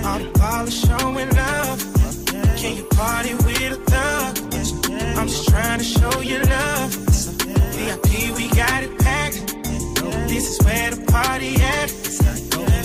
[0.07, 1.79] All the polish showing love.
[2.61, 4.39] Can you party with a thug?
[5.19, 6.72] I'm just trying to show you love.
[8.55, 9.47] Got it packed.
[10.29, 11.91] This is where the party at.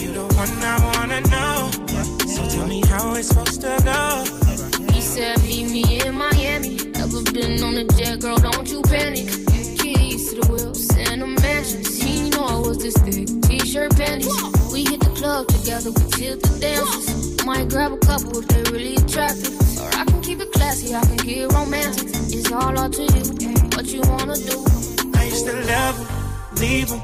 [0.01, 1.69] You the one I wanna know.
[2.27, 4.23] So tell me how it's supposed to go.
[4.93, 6.77] He said, meet me in Miami.
[6.91, 9.27] Never been on a jet, girl, don't you panic.
[9.79, 12.01] Keys to the wheels and a mansions.
[12.01, 13.27] He know I was this thick.
[13.43, 14.33] T-shirt panties.
[14.71, 17.45] We hit the club together, we tilt the dances.
[17.45, 19.55] Might grab a couple if they really attractive.
[19.79, 22.07] Or I can keep it classy, I can get romantic.
[22.31, 23.23] It's all up to you,
[23.75, 24.66] what you wanna do.
[26.59, 27.01] Leave him.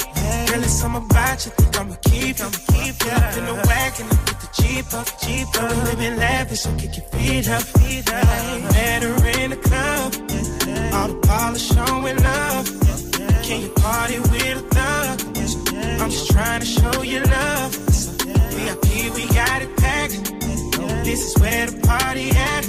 [0.47, 2.51] Girl, it's something about you, think I'ma keep him.
[2.51, 5.83] Keep him up in the wagon, I put the Jeep up, Jeep up.
[5.85, 8.73] Living lavish, so kick your feet up, feet up.
[8.73, 10.09] Met in the club,
[10.93, 12.65] all the polish showing love.
[13.43, 15.21] Can you party with a thug?
[16.01, 17.75] I'm just trying to show you love.
[18.53, 20.23] VIP, we got it packed.
[21.03, 22.65] This is where the party at.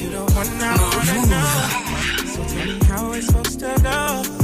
[0.00, 0.80] You I wanna know.
[2.32, 4.41] So tell me how it's supposed to go.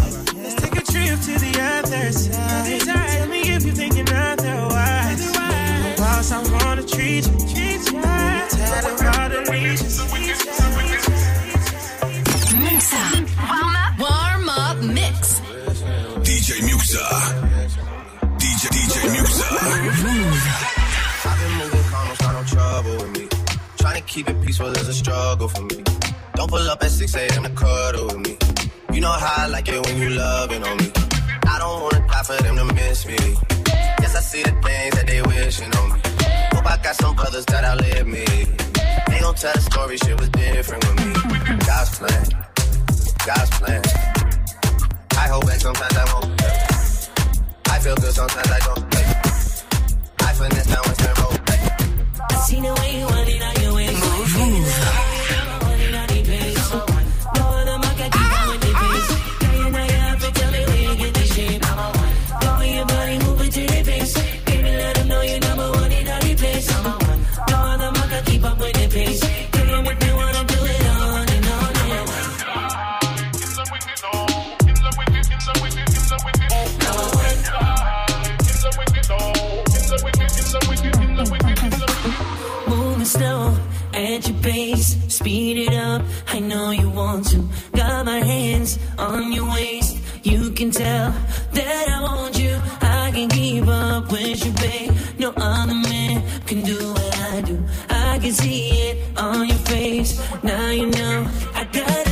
[0.88, 2.80] Let's take a trip to the other side.
[2.80, 5.36] Tell me if you're thinking otherwise.
[5.98, 8.00] Whilst I wanna treat you, treat you.
[8.00, 9.98] Tell her all the leisures.
[12.64, 13.02] Muxa.
[13.36, 13.98] Warm up.
[13.98, 15.40] Warm up mix.
[16.24, 17.04] DJ Muxa.
[18.38, 19.46] DJ DJ Muxa.
[21.26, 23.28] I've been moving calm, don't no trouble with me.
[23.76, 25.82] Trying to keep it peaceful is a struggle for me.
[26.34, 27.42] Don't pull up at 6 a.m.
[27.42, 28.67] to cuddle with me.
[28.98, 30.90] You know how I like it when you loving on me.
[31.46, 33.14] I don't wanna die for them to miss me.
[34.02, 36.00] Yes, I see the things that they wishing on me.
[36.50, 38.24] Hope I got some brothers that outlive me.
[38.26, 41.12] They gon' tell the story, shit was different with me.
[41.64, 42.24] God's plan,
[43.24, 43.82] God's plan.
[45.12, 46.42] I hold back sometimes I won't.
[47.70, 48.82] I feel good sometimes I don't.
[50.26, 51.40] I finesse down Western Road.
[52.32, 53.57] I seen the way you want it
[84.18, 87.48] At your pace, speed it up, I know you want to.
[87.70, 89.96] Got my hands on your waist.
[90.24, 91.14] You can tell
[91.52, 92.58] that I want you.
[92.80, 94.92] I can keep up with you, babe.
[95.20, 97.62] No other man can do what I do.
[97.90, 100.20] I can see it on your face.
[100.42, 101.30] Now you know.
[101.54, 102.07] I gotta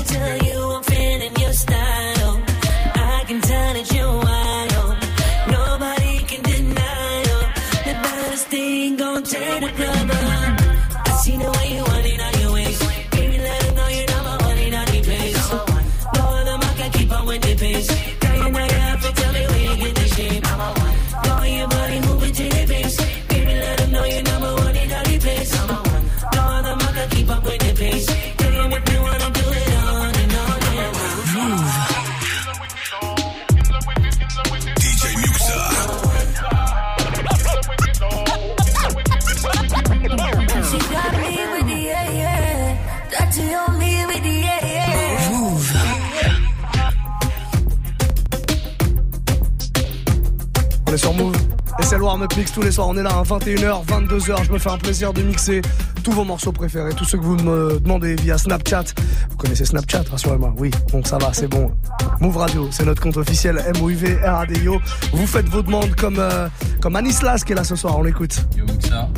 [52.07, 52.87] Le warm-up mix tous les soirs.
[52.87, 54.45] On est là à 21h, 22h.
[54.45, 55.61] Je me fais un plaisir de mixer
[56.05, 58.85] tous vos morceaux préférés, tous ceux que vous me demandez via Snapchat.
[59.29, 60.55] Vous connaissez Snapchat, rassurez-moi.
[60.57, 61.73] Oui, donc ça va, c'est bon.
[62.21, 64.81] Move Radio, c'est notre compte officiel MOUV RADIO.
[65.15, 66.47] Vous faites vos demandes comme, euh,
[66.81, 67.99] comme Anislas qui est là ce soir.
[67.99, 68.47] On l'écoute.
[68.57, 69.09] Yo Muxa,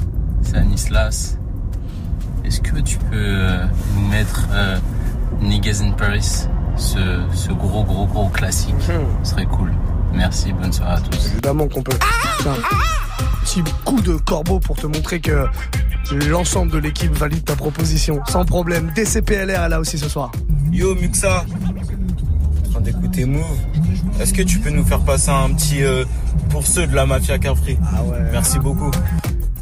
[0.40, 1.37] c'est Anislas.
[2.46, 4.79] Est-ce que tu peux euh, nous mettre euh,
[5.42, 6.46] Niggas in Paris,
[6.77, 8.74] ce, ce gros gros gros classique?
[9.24, 9.72] Ce serait cool.
[10.14, 11.27] Merci, bonne soirée à tous.
[11.33, 11.97] Évidemment qu'on peut.
[12.40, 12.55] Tiens,
[13.42, 15.47] petit coup de corbeau pour te montrer que
[16.29, 18.21] l'ensemble de l'équipe valide ta proposition.
[18.29, 18.90] Sans problème.
[18.94, 20.33] DCPLR est là aussi ce soir.
[20.73, 21.44] Yo Muxa,
[22.66, 23.44] en train d'écouter Move.
[24.21, 26.05] Est-ce que tu peux nous faire passer un petit euh,
[26.51, 27.79] pour ceux de la mafia Carfree?
[27.94, 28.18] Ah ouais.
[28.33, 28.90] Merci beaucoup.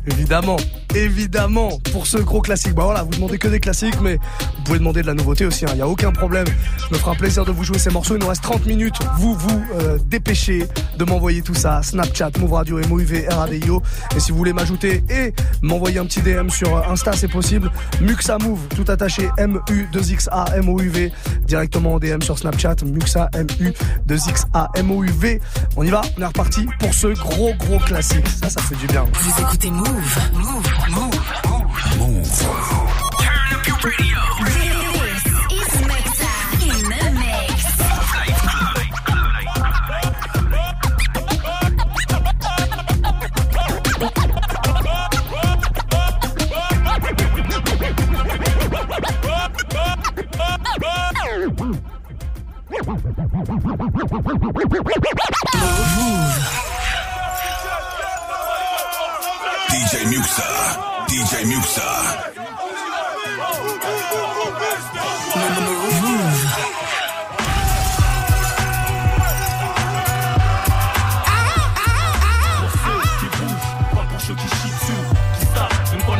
[0.06, 0.56] Évidemment,
[1.04, 2.74] évidemment, pour ce gros classique.
[2.74, 4.14] Bah voilà, vous demandez que des classiques, mais
[4.56, 6.46] vous pouvez demander de la nouveauté aussi, il n'y a aucun problème.
[6.88, 8.16] Je me ferai un plaisir de vous jouer ces morceaux.
[8.16, 8.96] Il nous reste 30 minutes.
[9.18, 11.82] Vous vous euh, dépêchez de m'envoyer tout ça.
[11.82, 13.82] Snapchat, Move Radio, MOUV, RADIO.
[14.16, 17.70] Et si vous voulez m'ajouter et m'envoyer un petit DM sur euh, Insta, c'est possible.
[18.00, 21.12] Muxa Move, tout attaché, M-U-2-X-A, M-O-U-V,
[21.46, 22.76] directement en DM sur Snapchat.
[22.84, 25.40] Muxa, M-U-2-X-A, M-O-U-V.
[25.76, 28.26] On y va, on est reparti pour ce gros gros classique.
[28.28, 29.04] Ça, ça fait du bien.
[29.12, 30.18] Vous écoutez Move.
[30.34, 30.85] Move.
[30.88, 31.12] Move.
[31.98, 32.38] Move.
[32.38, 32.85] Turn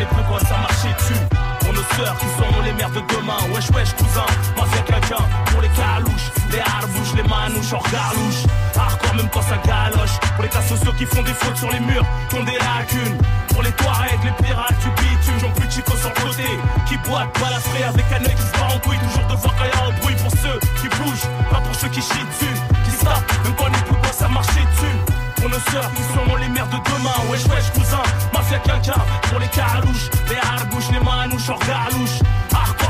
[0.07, 1.21] plus quoi ça marchait dessus.
[1.61, 3.39] Pour nos sœurs qui seront les mères de demain.
[3.53, 5.25] Wesh, wesh, cousin, mafia quelqu'un.
[5.47, 8.43] Pour les calouches, les harbouches, les manouches, hors garlouche.
[8.77, 10.26] Hardcore même quand ça galoche.
[10.47, 13.19] Les cas sociaux qui font des fautes sur les murs, qui ont des lacunes.
[13.49, 16.47] Pour les Touaregs, les pirates du bitume, j'en plus chico sur le côté.
[16.87, 18.97] Qui boite, balafré avec un œil qui se bat en couille.
[18.97, 22.01] Toujours devant quand y a un bruit pour ceux qui bougent, pas pour ceux qui
[22.01, 22.55] chient dessus.
[22.85, 24.97] Qui savent, même quand les quoi ça marchait dessus.
[25.35, 27.19] Pour nos sœurs qui seront les mères de demain.
[27.29, 29.03] Wesh, wesh, cousin, mafia quelqu'un.
[29.29, 32.23] Pour les carouches, les harbouches, les manouches, hors galouche.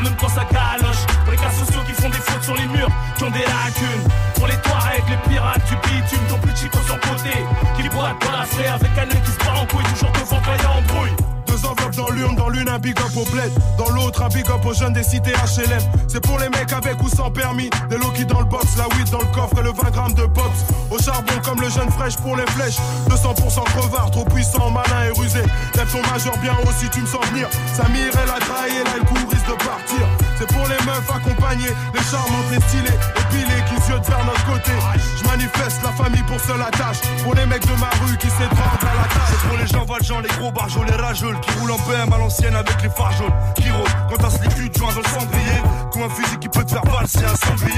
[0.02, 1.04] Même quand ça galoche.
[1.24, 4.04] Pour les cas sociaux qui font des fautes sur les murs, qui ont des lacunes.
[4.34, 7.32] Pour les Touaregs, les pirates du bitume, ton plus chico sur côté.
[7.76, 9.84] Qui boite, balafré avec un œil qui se bat en couille.
[9.84, 11.35] Toujours devant quand y a embrouille.
[11.56, 14.64] Deux dans l'urne, dans l'une un big up au bled, dans l'autre un big up
[14.66, 15.80] aux jeunes des cités HLM.
[16.06, 19.08] C'est pour les mecs avec ou sans permis, des low dans le box, la weed
[19.10, 20.64] dans le coffre et le 20 grammes de pops.
[20.90, 22.76] Au charbon comme le jeune fraîche pour les flèches,
[23.08, 25.42] 200% crevard, trop puissant, malin et rusé.
[25.76, 27.48] Lève ton majeur bien haut si tu me sens venir.
[27.74, 30.25] Samir elle a trahi, là elle court, risque de partir.
[30.38, 34.72] C'est pour les meufs accompagnées, les charmantes, les stylées, épilées qui se vers notre côté.
[35.16, 37.00] Je manifeste la famille pour seule attache.
[37.24, 39.30] Pour les mecs de ma rue qui s'étranglent à la tâche.
[39.30, 42.18] C'est pour les gens valjean, les gros barjols, les rageuls qui roulent en BM à
[42.18, 43.32] l'ancienne avec les phares jaunes.
[43.56, 45.60] Qui rôdent quand t'as slip tu te joins dans le cendrier.
[45.96, 47.72] Comme un fusil qui peut te faire valser un sanglier.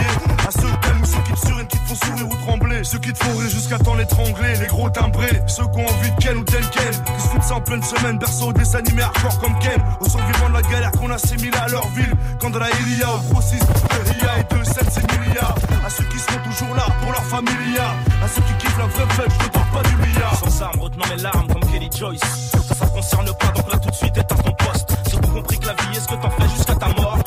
[0.44, 2.82] À ceux t'aimes ou ceux qui te surinent, qui te font sourire ou trembler.
[2.82, 4.56] Ceux qui te font rire jusqu'à temps l'étrangler.
[4.56, 6.90] Les gros timbrés, ceux qui ont envie de Ken ou tel Ken.
[6.90, 9.80] Qui se foutent en pleine semaine, berceau des animés hardcore comme Ken.
[10.00, 12.12] Aux survivants de la galère qu'on assimile à leur ville.
[12.40, 15.54] Quand de la Ilia au grossiste, de Ria et de Sen, c'est milliards.
[15.86, 17.94] À ceux qui seront toujours là pour leur familia.
[18.20, 20.34] À ceux qui kiffent la vraie fête, je ne parle pas du milliard.
[20.34, 22.20] Sans armes, retenant mes larmes comme Kelly Joyce.
[22.50, 24.90] Ça, ça te concerne pas, donc là tout de suite éteins ton poste.
[25.08, 27.18] J'ai tout compris que la vie est ce que t'en fais jusqu'à ta mort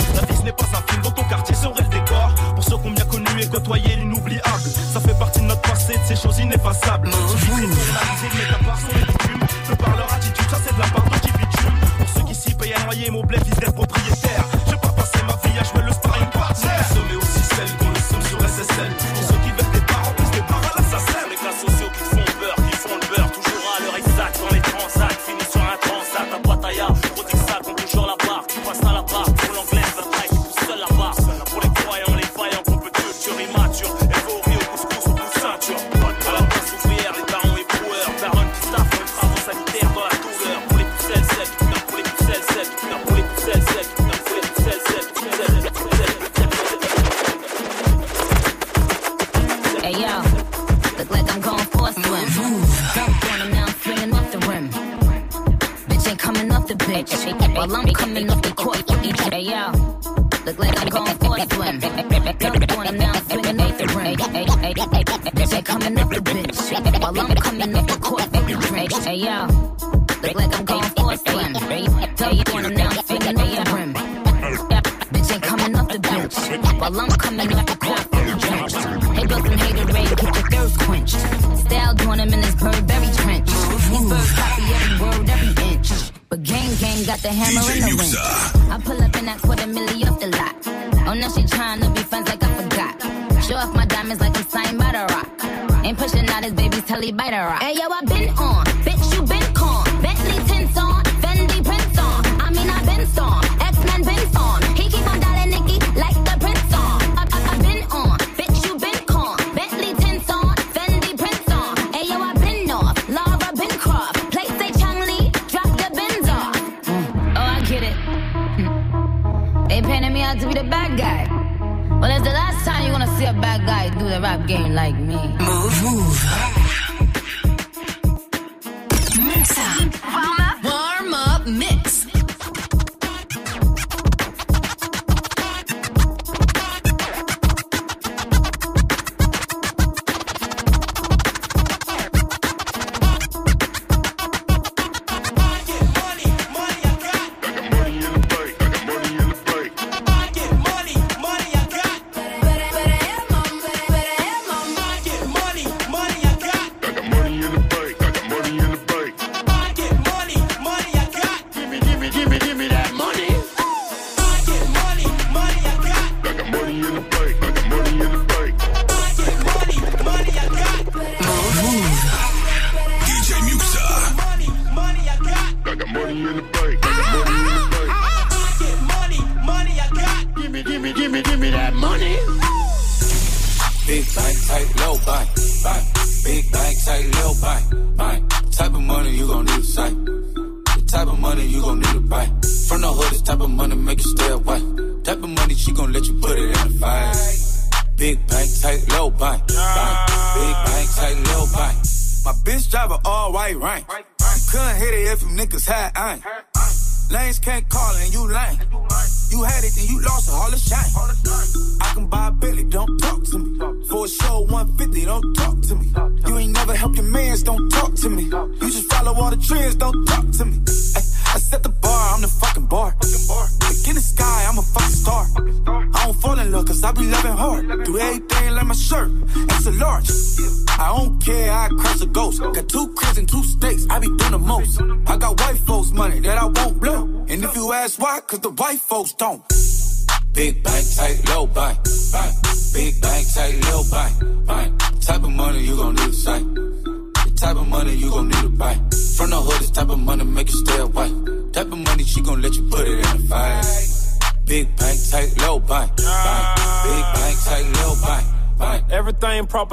[0.41, 2.33] ce n'est pas un film, dans ton quartier serait le décor.
[2.55, 6.03] Pour ceux qu'on bien connu et côtoyé l'inoubliable, ça fait partie de notre passé, de
[6.07, 7.11] ces choses ineffaçables.
[7.29, 9.39] Suffit mais ta part sont les coutumes.
[9.69, 11.77] De par leur attitude, ça c'est de la part de qui bitume.
[11.99, 14.45] Pour ceux qui s'y payent à noyer, mon blé vise d'être propriétaire.
[14.67, 16.69] J'ai pas passé ma vie à jouer le sparring partner.
[17.09, 19.10] Mais aussi celle qu'on le somme sur SSL.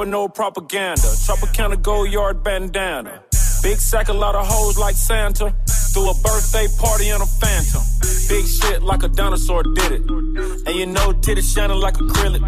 [0.09, 1.01] no propaganda.
[1.25, 3.23] Tropicana go yard bandana.
[3.61, 5.53] Big sack, a lot of hoes like Santa.
[5.93, 7.81] Threw a birthday party in a phantom.
[8.29, 10.01] Big shit like a dinosaur did it.
[10.09, 12.41] And you know, titty shining like acrylic.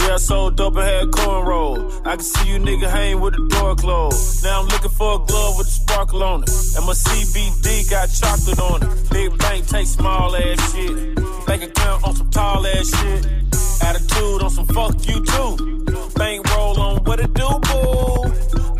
[0.00, 2.06] Yeah, I sold dope and had cornrows.
[2.06, 4.44] I can see you nigga hang with the door closed.
[4.44, 6.50] Now I'm looking for a glove with a sparkle on it.
[6.76, 9.10] And my CBD got chocolate on it.
[9.10, 11.16] Big bank take small ass shit.
[11.46, 13.46] Bank account on some tall ass shit.
[13.82, 15.84] Attitude on some fuck you too.
[16.14, 18.24] Bankroll on what it do, boo.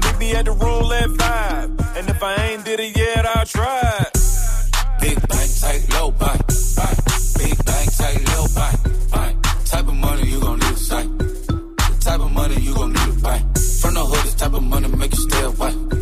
[0.02, 1.70] Meet me at the roulette at five.
[1.96, 4.10] And if I ain't did it yet, I tried.
[5.00, 6.42] Big bank, take low bite.
[7.38, 8.78] Big bank, take low bite.
[9.64, 11.18] Type of money you gon' need to sight.
[11.18, 13.38] The type of money you gon' need to buy.
[13.80, 15.95] From the hood, this type of money make you stay white.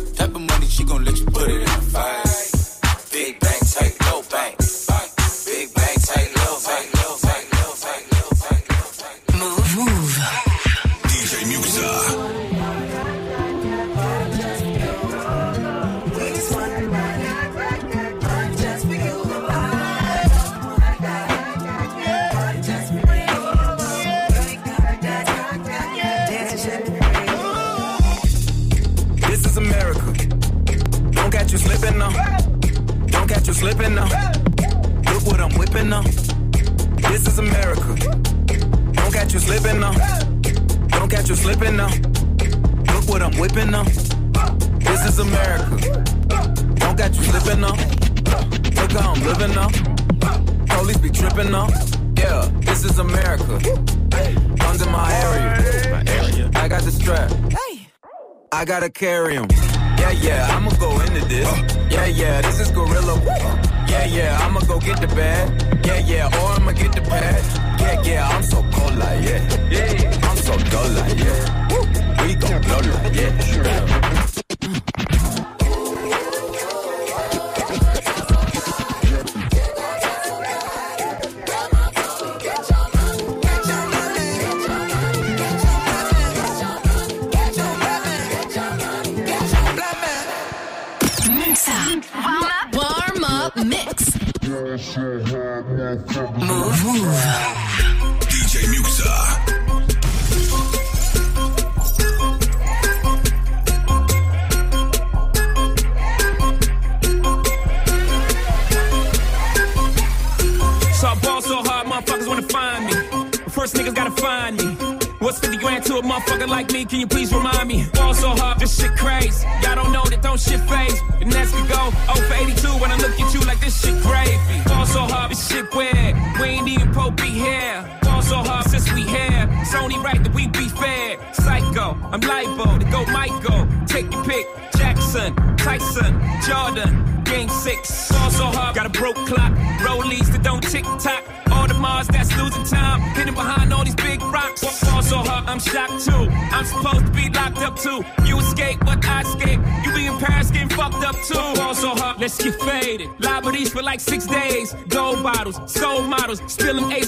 [39.35, 39.91] You slipping now.
[40.87, 41.89] Don't catch you slipping now.
[42.93, 43.83] Look what I'm whipping now.
[43.83, 45.75] This is America.
[46.75, 47.75] Don't catch you slipping now.
[48.79, 49.67] Look how I'm living now.
[50.77, 51.67] Police be tripping now.
[52.17, 53.59] Yeah, this is America.
[54.75, 56.49] In my area.
[56.55, 57.31] I got the strap.
[58.53, 59.47] I gotta carry 'em.
[59.99, 61.47] Yeah, yeah, I'ma go into this.
[61.89, 63.19] Yeah, yeah, this is gorilla.
[63.87, 65.49] Yeah, yeah, I'ma go get the bag.
[65.85, 66.54] Yeah, yeah, or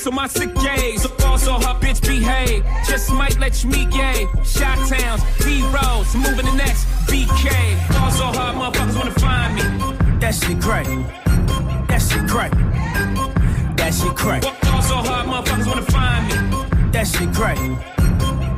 [0.07, 1.05] on my sick days.
[1.19, 2.65] Ball so hard, bitch, behave.
[2.87, 4.25] Just might let you meet gay.
[4.43, 7.49] Shot towns, B roads, moving the next BK.
[7.89, 10.19] Ball so hard, motherfuckers wanna find me.
[10.19, 10.85] That shit crack.
[11.87, 12.51] That shit crack.
[13.77, 14.41] That shit crack.
[14.41, 16.91] Ball so hard, motherfuckers wanna find me.
[16.91, 17.57] That shit crack.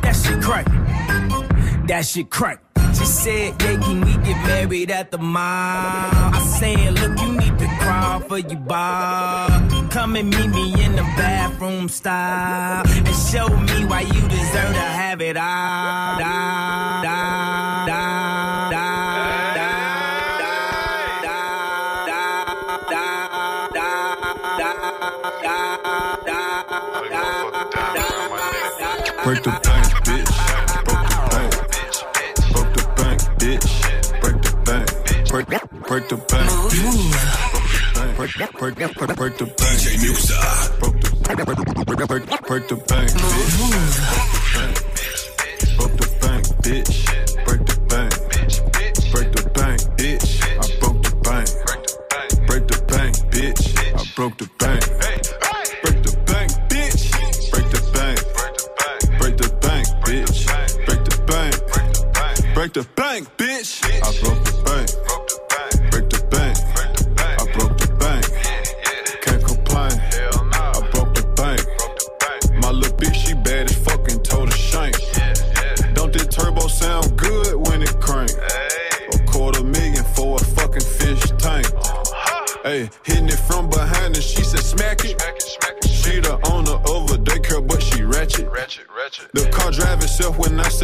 [0.02, 0.66] That shit crack.
[1.88, 2.69] That shit crack.
[2.94, 5.44] She said, yeah, can we get married at the mall?
[5.44, 9.50] I said, look, you need to crawl for your bar.
[9.90, 12.84] Come and meet me in the bathroom style.
[12.88, 16.20] And show me why you deserve to have it all.
[16.20, 19.10] Da, da, da, da.
[29.24, 29.52] Break the
[35.90, 38.16] Break, break the bank, bitch.
[38.16, 39.58] Break, break, break, break, break the bank.
[39.58, 40.80] DJ Muxa.
[40.80, 41.58] Broke the, bank break,
[42.08, 43.98] break, break the bank, bitch.
[45.78, 46.94] Broke the bank, bitch.
[47.44, 48.14] Break the bank.
[49.12, 50.30] Break the bank, bitch.
[50.46, 51.50] I broke the bank.
[52.46, 53.62] Break the bank, bitch.
[53.96, 54.82] I broke the bank.
[55.82, 57.02] Break the bank, bitch.
[57.50, 58.20] Break the bank.
[59.18, 60.46] Break the bank, bitch.
[60.86, 62.54] Break the bank.
[62.54, 63.28] Break the bank,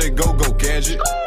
[0.05, 1.24] that go-go gadget.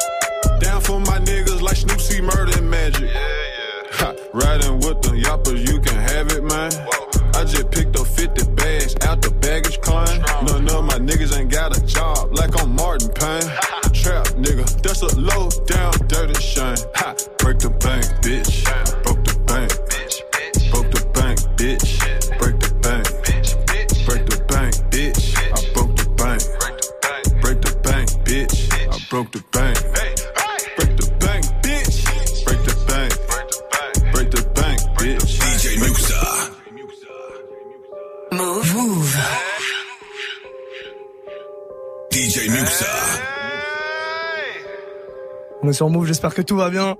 [45.69, 46.95] On est sur Move, j'espère que tout va bien.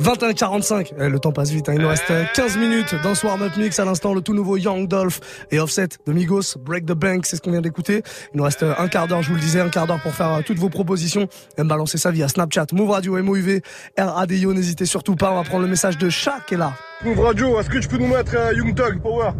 [0.00, 1.74] 21h45, Eh, le temps passe vite, hein.
[1.76, 3.78] il nous reste euh, 15 minutes dans ce warm-up mix.
[3.78, 7.36] À l'instant, le tout nouveau Young Dolph et Offset de Migos, Break the Bank, c'est
[7.36, 8.02] ce qu'on vient d'écouter.
[8.32, 10.14] Il nous reste euh, un quart d'heure, je vous le disais, un quart d'heure pour
[10.14, 11.28] faire euh, toutes vos propositions
[11.58, 13.60] et me balancer ça via Snapchat, Move Radio, MOUV,
[13.98, 16.72] RADIO, n'hésitez surtout pas, on va prendre le message de Chat qui est là.
[17.04, 19.32] Move Radio, est-ce que tu peux nous mettre euh, Young Thug Power?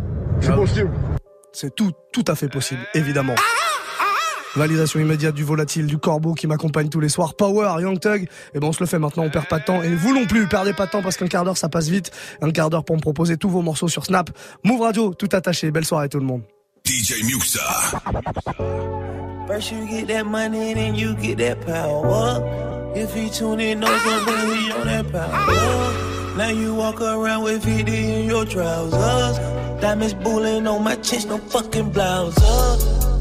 [0.42, 0.90] C'est possible.
[1.54, 3.34] C'est tout, tout à fait possible, évidemment.
[4.59, 7.36] Validation immédiate du volatile du corbeau qui m'accompagne tous les soirs.
[7.36, 8.28] Power, Young Thug.
[8.54, 9.82] Et ben on se le fait maintenant, on perd pas de temps.
[9.84, 12.11] Et vous non plus, perdez pas de temps parce qu'un quart d'heure ça passe vite.
[12.42, 14.30] Un quart d'heure pour me proposer tous vos morceaux sur Snap.
[14.64, 15.70] Move Radio, tout attaché.
[15.70, 16.42] Belle soirée tout le monde.
[16.84, 17.61] DJ Muxa.
[19.46, 22.42] First you get that money, then you get that power.
[22.96, 26.36] If he tune in, he on that power.
[26.36, 29.38] Now you walk around with VD in your trousers.
[29.80, 31.92] Diamonds bullying on my chest, no fucking.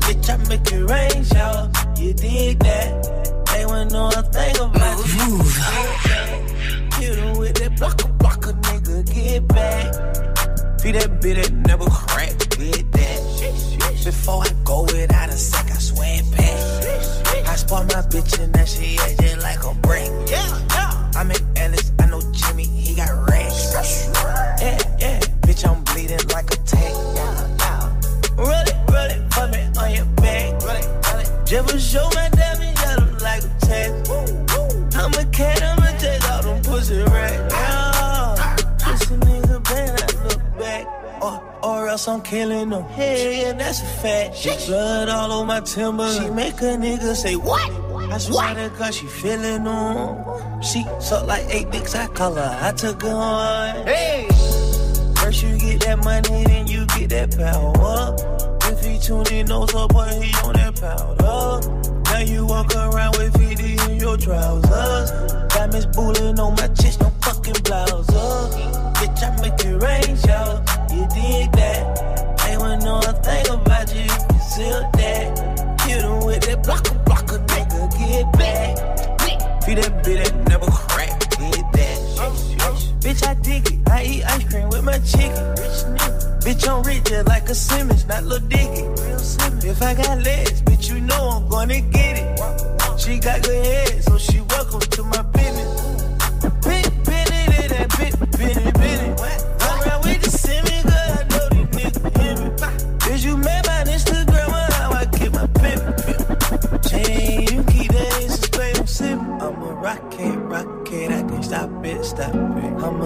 [0.08, 1.70] Bitch, I make it rain shower.
[1.97, 3.43] You dig that?
[3.51, 5.43] They know a thing about you.
[6.97, 9.93] Hit 'em with that blocker, blocker, nigga, get back.
[10.80, 13.20] Feed that bitch that never crack, get that.
[14.05, 17.47] Before I go without a sec, I swear back.
[17.47, 20.10] I spot my bitch and that she acting like a break.
[20.30, 21.12] Yeah, yeah.
[21.16, 23.74] I'm in Ellis, I know Jimmy, he got racks.
[24.62, 25.20] Yeah, yeah.
[25.41, 26.95] Bitch, I'm bleeding like a tank.
[28.38, 29.16] Roll it,
[31.47, 33.91] Just show my diamond yellow like a tag.
[34.95, 38.35] I'm a cat, I'ma take all them pussy right now.
[38.79, 40.85] Pussy nigga better look back.
[41.21, 42.83] Or, or else I'm killing them.
[42.89, 44.35] Hey, yeah, that's a fact.
[44.35, 46.11] She blood all on my timber.
[46.11, 47.71] She make a nigga say, What?
[48.11, 50.61] I swear to God, she feeling them.
[50.61, 52.59] She suck like eight dicks, I call her.
[52.61, 53.87] I took her on.
[53.87, 54.27] Hey!
[55.15, 58.57] First you get that money, then you get that power.
[59.08, 62.03] Tune in, knows up, boy, he on that powder.
[62.12, 65.12] Now you walk around with VD in your trousers.
[65.47, 68.05] Diamonds bullying on my chest, no fucking blouse.
[68.99, 70.62] Bitch, I make it rain shower.
[70.91, 72.36] You dig that?
[72.43, 74.01] They wanna know a thing about you.
[74.01, 75.80] You seal that.
[75.88, 78.76] Hit 'em with that blocker, blocker, nigga, get back.
[79.64, 81.97] Feed that bitch that never crack, get that.
[82.99, 83.89] Bitch, I dig it.
[83.89, 85.47] I eat ice cream with my chicken.
[85.51, 86.36] Rich nigga.
[86.47, 88.83] Bitch, I'm rich just like a Simmons, not Lil Dicky.
[89.67, 92.39] If I got legs, bitch, you know I'm gonna get it.
[92.97, 95.81] She got good head, so she welcome to my business.
[96.63, 98.71] Big Benny, that big Benny,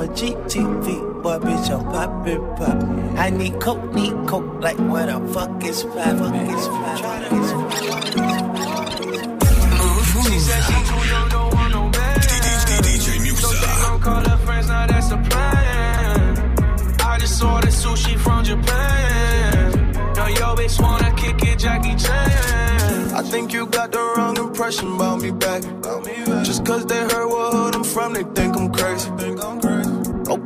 [0.01, 3.17] a GTV, boy, bitch, I'm poppin'.
[3.17, 6.65] I need coke, need coke, like what the fuck is five, is
[10.25, 11.91] She said she too young, don't want no.
[11.91, 16.55] DJ So she gon' her friends, now that's the plan.
[17.01, 19.91] I just saw the sushi from Japan.
[20.15, 23.13] Now yo bitch wanna kick it, Jackie Chan.
[23.13, 25.61] I think you got the wrong impression about me back.
[26.43, 28.50] Just cause they heard what hood I'm from, they think.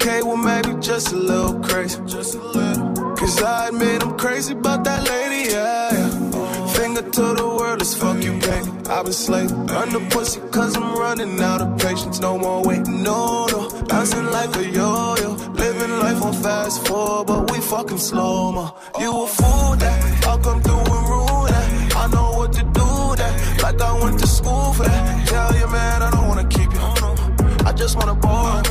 [0.07, 1.99] Okay, well, maybe just a little crazy.
[2.05, 3.15] Just a little.
[3.15, 5.91] Cause I admit I'm crazy about that lady, yeah.
[5.93, 6.67] yeah.
[6.73, 8.69] Finger to the world, as fuck you, baby.
[8.87, 9.65] I've been slaving.
[9.65, 12.19] The pussy cause I'm running out of patience.
[12.19, 13.67] No more waiting, no, no.
[13.89, 15.31] Bouncing like a yo yo.
[15.63, 18.75] Living life on fast forward, but we fucking slow mo.
[18.99, 20.25] You a fool that.
[20.27, 21.95] I'll come through and rule that.
[21.95, 22.89] I know what to do
[23.21, 23.59] that.
[23.63, 25.27] Like I went to school for that.
[25.27, 27.65] Tell you, man, I don't wanna keep you.
[27.65, 28.64] I just wanna bore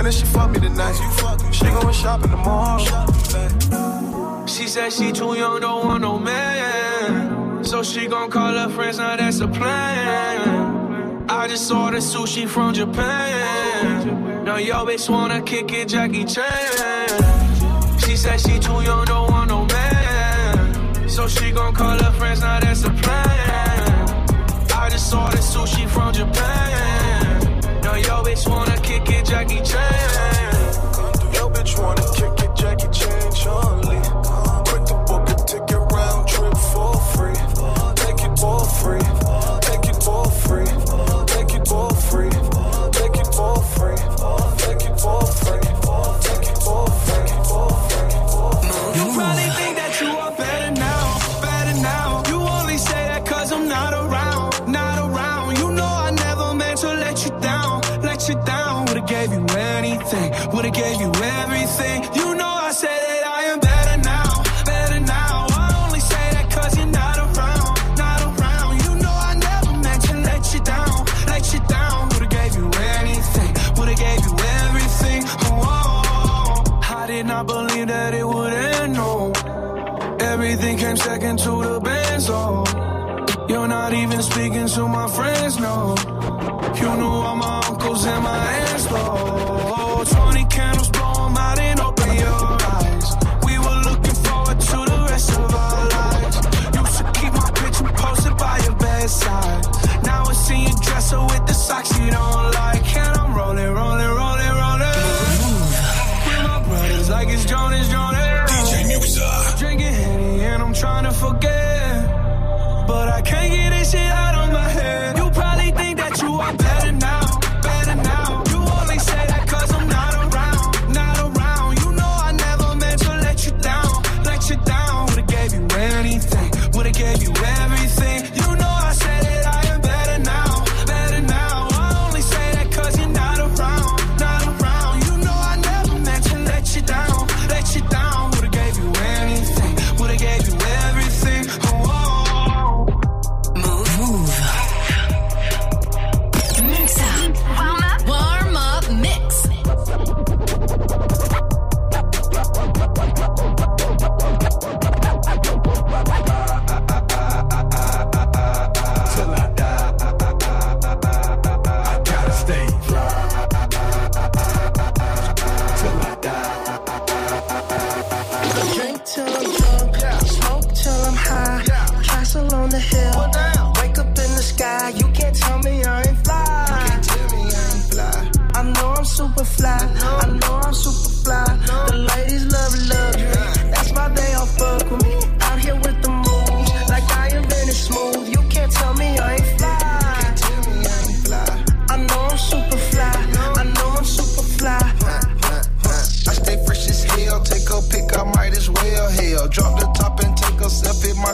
[0.00, 0.94] And then she fuck me tonight.
[1.52, 4.46] She going shopping tomorrow.
[4.46, 7.62] She said she too young, don't want no man.
[7.62, 11.26] So she gon' call her friends, now that's the plan.
[11.28, 14.42] I just saw the sushi from Japan.
[14.42, 17.98] Now yo bitch wanna kick it, Jackie Chan.
[17.98, 21.08] She said she too young, don't want no man.
[21.10, 24.08] So she gon' call her friends, now that's the plan.
[24.72, 27.09] I just saw the sushi from Japan.
[27.90, 30.54] Now yo bitch wanna kick it, Jackie Chan.
[31.34, 32.19] Yo, bitch, wanna kick
[80.90, 82.64] came second to the bands, oh.
[83.48, 85.94] You're not even speaking to my friends, no.
[86.80, 88.19] You knew all my uncles and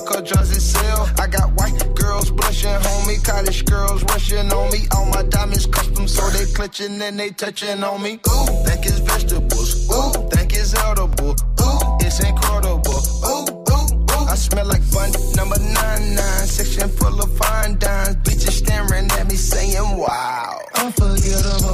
[0.06, 1.20] car drives itself.
[1.20, 3.22] I got white girls blushing, homie.
[3.24, 4.80] College girls rushing on me.
[4.94, 8.12] All my diamonds custom, so they clutching and they touching on me.
[8.14, 9.88] Ooh, think it's vegetables.
[9.90, 11.34] Ooh, think it's edible.
[11.62, 13.00] Ooh, it's incredible.
[13.26, 13.44] Ooh,
[13.74, 14.32] ooh, ooh.
[14.32, 15.10] I smell like fun.
[15.34, 18.16] Number nine nine, section full of fine dimes.
[18.24, 20.60] Bitches staring at me saying, Wow.
[20.76, 21.65] Unforgettable,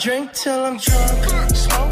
[0.00, 1.89] drink till I'm drunk, smoke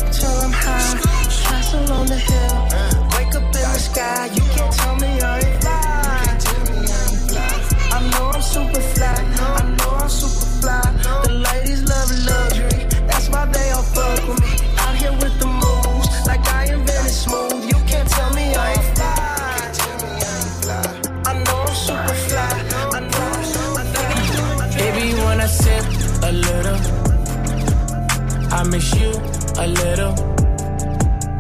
[29.59, 30.15] a little.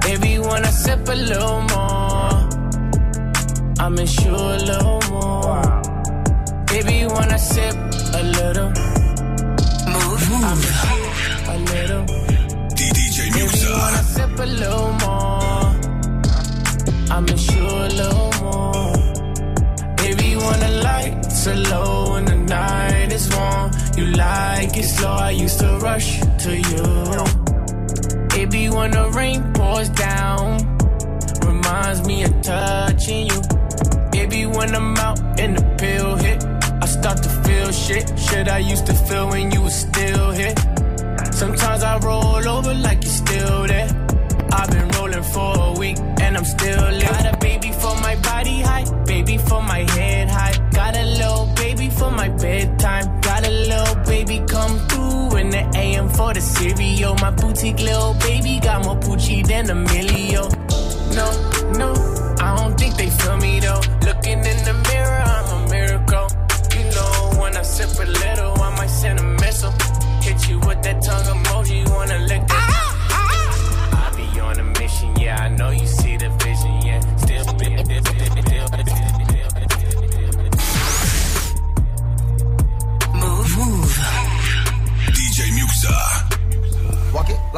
[0.00, 2.48] Baby, I sip a little more,
[3.78, 5.62] I miss you a little more.
[6.66, 7.76] Baby, I sip
[8.14, 8.70] a little,
[9.92, 10.22] Move.
[10.32, 10.98] I miss you
[11.52, 12.04] a little.
[12.78, 14.14] DJ Baby, when I Muxa.
[14.14, 15.66] sip a little more,
[17.14, 18.92] I miss you a little more.
[19.96, 25.08] Baby, when the lights are low and the night is warm, you like it slow.
[25.08, 27.37] I used to rush to you.
[28.38, 30.78] Baby, when the rain pours down,
[31.44, 33.40] reminds me of touching you.
[34.12, 36.44] Baby, when I'm out and the pill hit,
[36.80, 38.16] I start to feel shit.
[38.16, 40.54] Shit I used to feel when you were still here.
[41.32, 44.07] Sometimes I roll over like you're still there.
[56.18, 57.14] For the cereal.
[57.22, 60.44] My boutique little baby got more Gucci than a millio.
[61.18, 61.28] No,
[61.80, 61.90] no,
[62.46, 63.82] I don't think they feel me though.
[64.08, 66.26] Looking in the mirror, I'm a miracle.
[66.74, 69.74] You know when I sip a little, I might send a missile.
[70.26, 71.28] Hit you with that tongue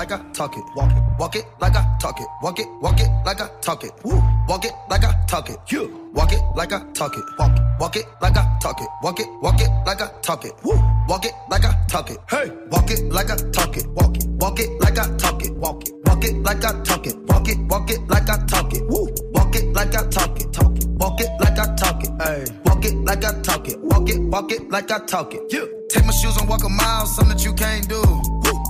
[0.01, 0.65] like I talk it.
[0.75, 1.03] Walk it.
[1.19, 2.27] Walk it like I talk it.
[2.41, 2.67] Walk it.
[2.81, 3.93] Walk it like I talk it.
[4.03, 4.23] Woo.
[4.49, 5.59] Walk it like I talk it.
[5.69, 6.11] You.
[6.15, 7.25] Walk it like I talk it.
[7.39, 7.63] Walk it.
[7.79, 8.89] Walk it like I talk it.
[9.03, 9.29] Walk it.
[9.43, 10.55] Walk it like I talk it.
[10.65, 10.73] Woo.
[11.07, 12.19] Walk it like I talk it.
[12.31, 12.51] Hey.
[12.71, 13.87] Walk it like I talk it.
[13.89, 14.25] Walk it.
[14.41, 15.53] Walk it like I talk it.
[15.57, 15.95] Walk it.
[16.07, 17.17] Walk it like I talk it.
[17.29, 17.59] Walk it.
[17.69, 18.83] Walk it like I talk it.
[18.89, 19.15] Woo.
[19.35, 20.51] Walk it like I talk it.
[20.51, 20.87] Talk it.
[20.89, 22.11] Walk it like I talk it.
[22.23, 22.45] Hey.
[22.65, 23.79] Walk it like I talk it.
[23.81, 25.43] Walk it, walk it like I talk it.
[25.51, 25.67] Yeah.
[25.91, 28.01] Take my shoes and walk a mile, something that you can't do.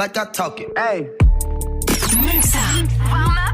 [0.00, 0.72] Like I talk it.
[0.78, 1.10] Hey.
[2.24, 3.49] Mix up.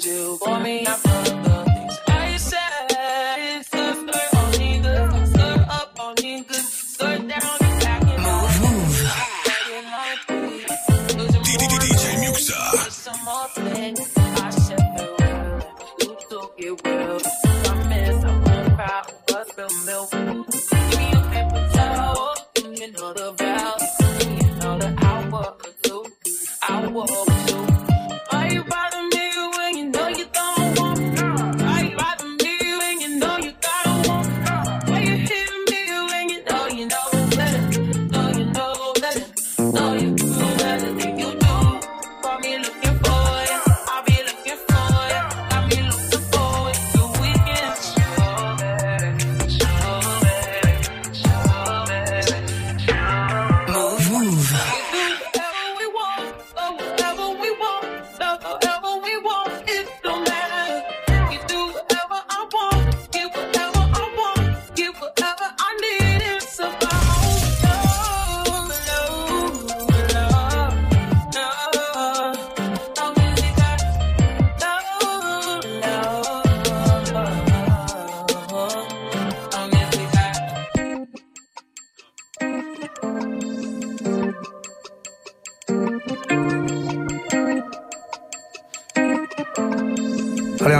[0.00, 0.86] Surprised you bought me.
[0.86, 1.05] out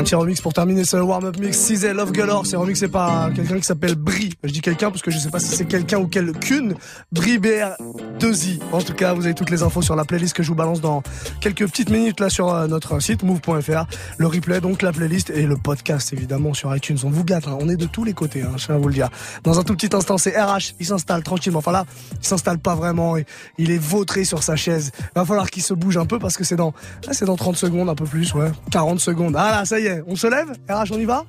[0.07, 1.59] petit remix pour terminer ce warm-up mix.
[1.59, 4.35] Cizel Love Galore, c'est remixé par quelqu'un qui s'appelle Bri.
[4.45, 6.77] Je dis quelqu'un parce que je sais pas si c'est quelqu'un ou quelqu'une.
[7.11, 7.75] Bri BR
[8.19, 8.61] 2i.
[8.73, 10.81] En tout cas, vous avez toutes les infos sur la playlist que je vous balance
[10.81, 11.03] dans
[11.41, 13.85] quelques petites minutes là sur euh, notre site move.fr.
[14.17, 16.97] Le replay, donc la playlist et le podcast évidemment sur iTunes.
[17.05, 17.59] On vous gâte, hein.
[17.61, 19.11] on est de tous les côtés, hein, je tiens à vous le dire.
[19.43, 20.75] Dans un tout petit instant, c'est RH.
[20.81, 21.59] Il s'installe tranquillement.
[21.59, 23.17] Enfin là, il s'installe pas vraiment.
[23.17, 23.27] et
[23.59, 24.93] Il est vautré sur sa chaise.
[25.15, 26.73] Va falloir qu'il se bouge un peu parce que c'est dans,
[27.13, 28.51] c'est dans 30 secondes, un peu plus, ouais.
[28.71, 29.35] 40 secondes.
[29.37, 31.25] Ah là, ça y est, on se lève RH, on y va?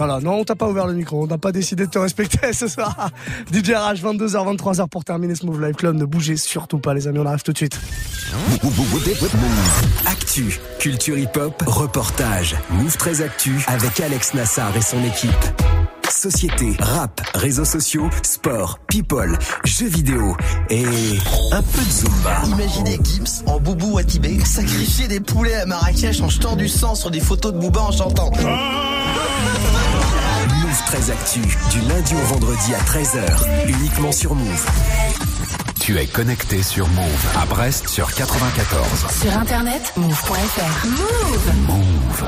[0.00, 2.52] Voilà, non, on t'a pas ouvert le micro, on n'a pas décidé de te respecter
[2.54, 3.10] ce soir.
[3.52, 5.94] DJ RH, 22h, 23h pour terminer ce Move Live Club.
[5.94, 7.78] Ne bougez surtout pas, les amis, on arrive tout de suite.
[10.06, 12.56] Actu, culture hip-hop, reportage.
[12.70, 15.79] Move très Actu avec Alex Nassar et son équipe.
[16.20, 20.36] Société, rap, réseaux sociaux, sport, people, jeux vidéo
[20.68, 20.84] et
[21.50, 22.42] un peu de Zumba.
[22.44, 26.94] Imaginez Gims en boubou à Tibet sacrifier des poulets à Marrakech en jetant du sang
[26.94, 28.30] sur des photos de Booba en chantant.
[30.60, 34.66] Move très Actu, du lundi au vendredi à 13h, uniquement sur Move.
[35.80, 39.06] Tu es connecté sur Move à Brest sur 94.
[39.22, 40.86] Sur internet, move.fr.
[40.86, 41.52] Move.
[41.66, 42.10] Move.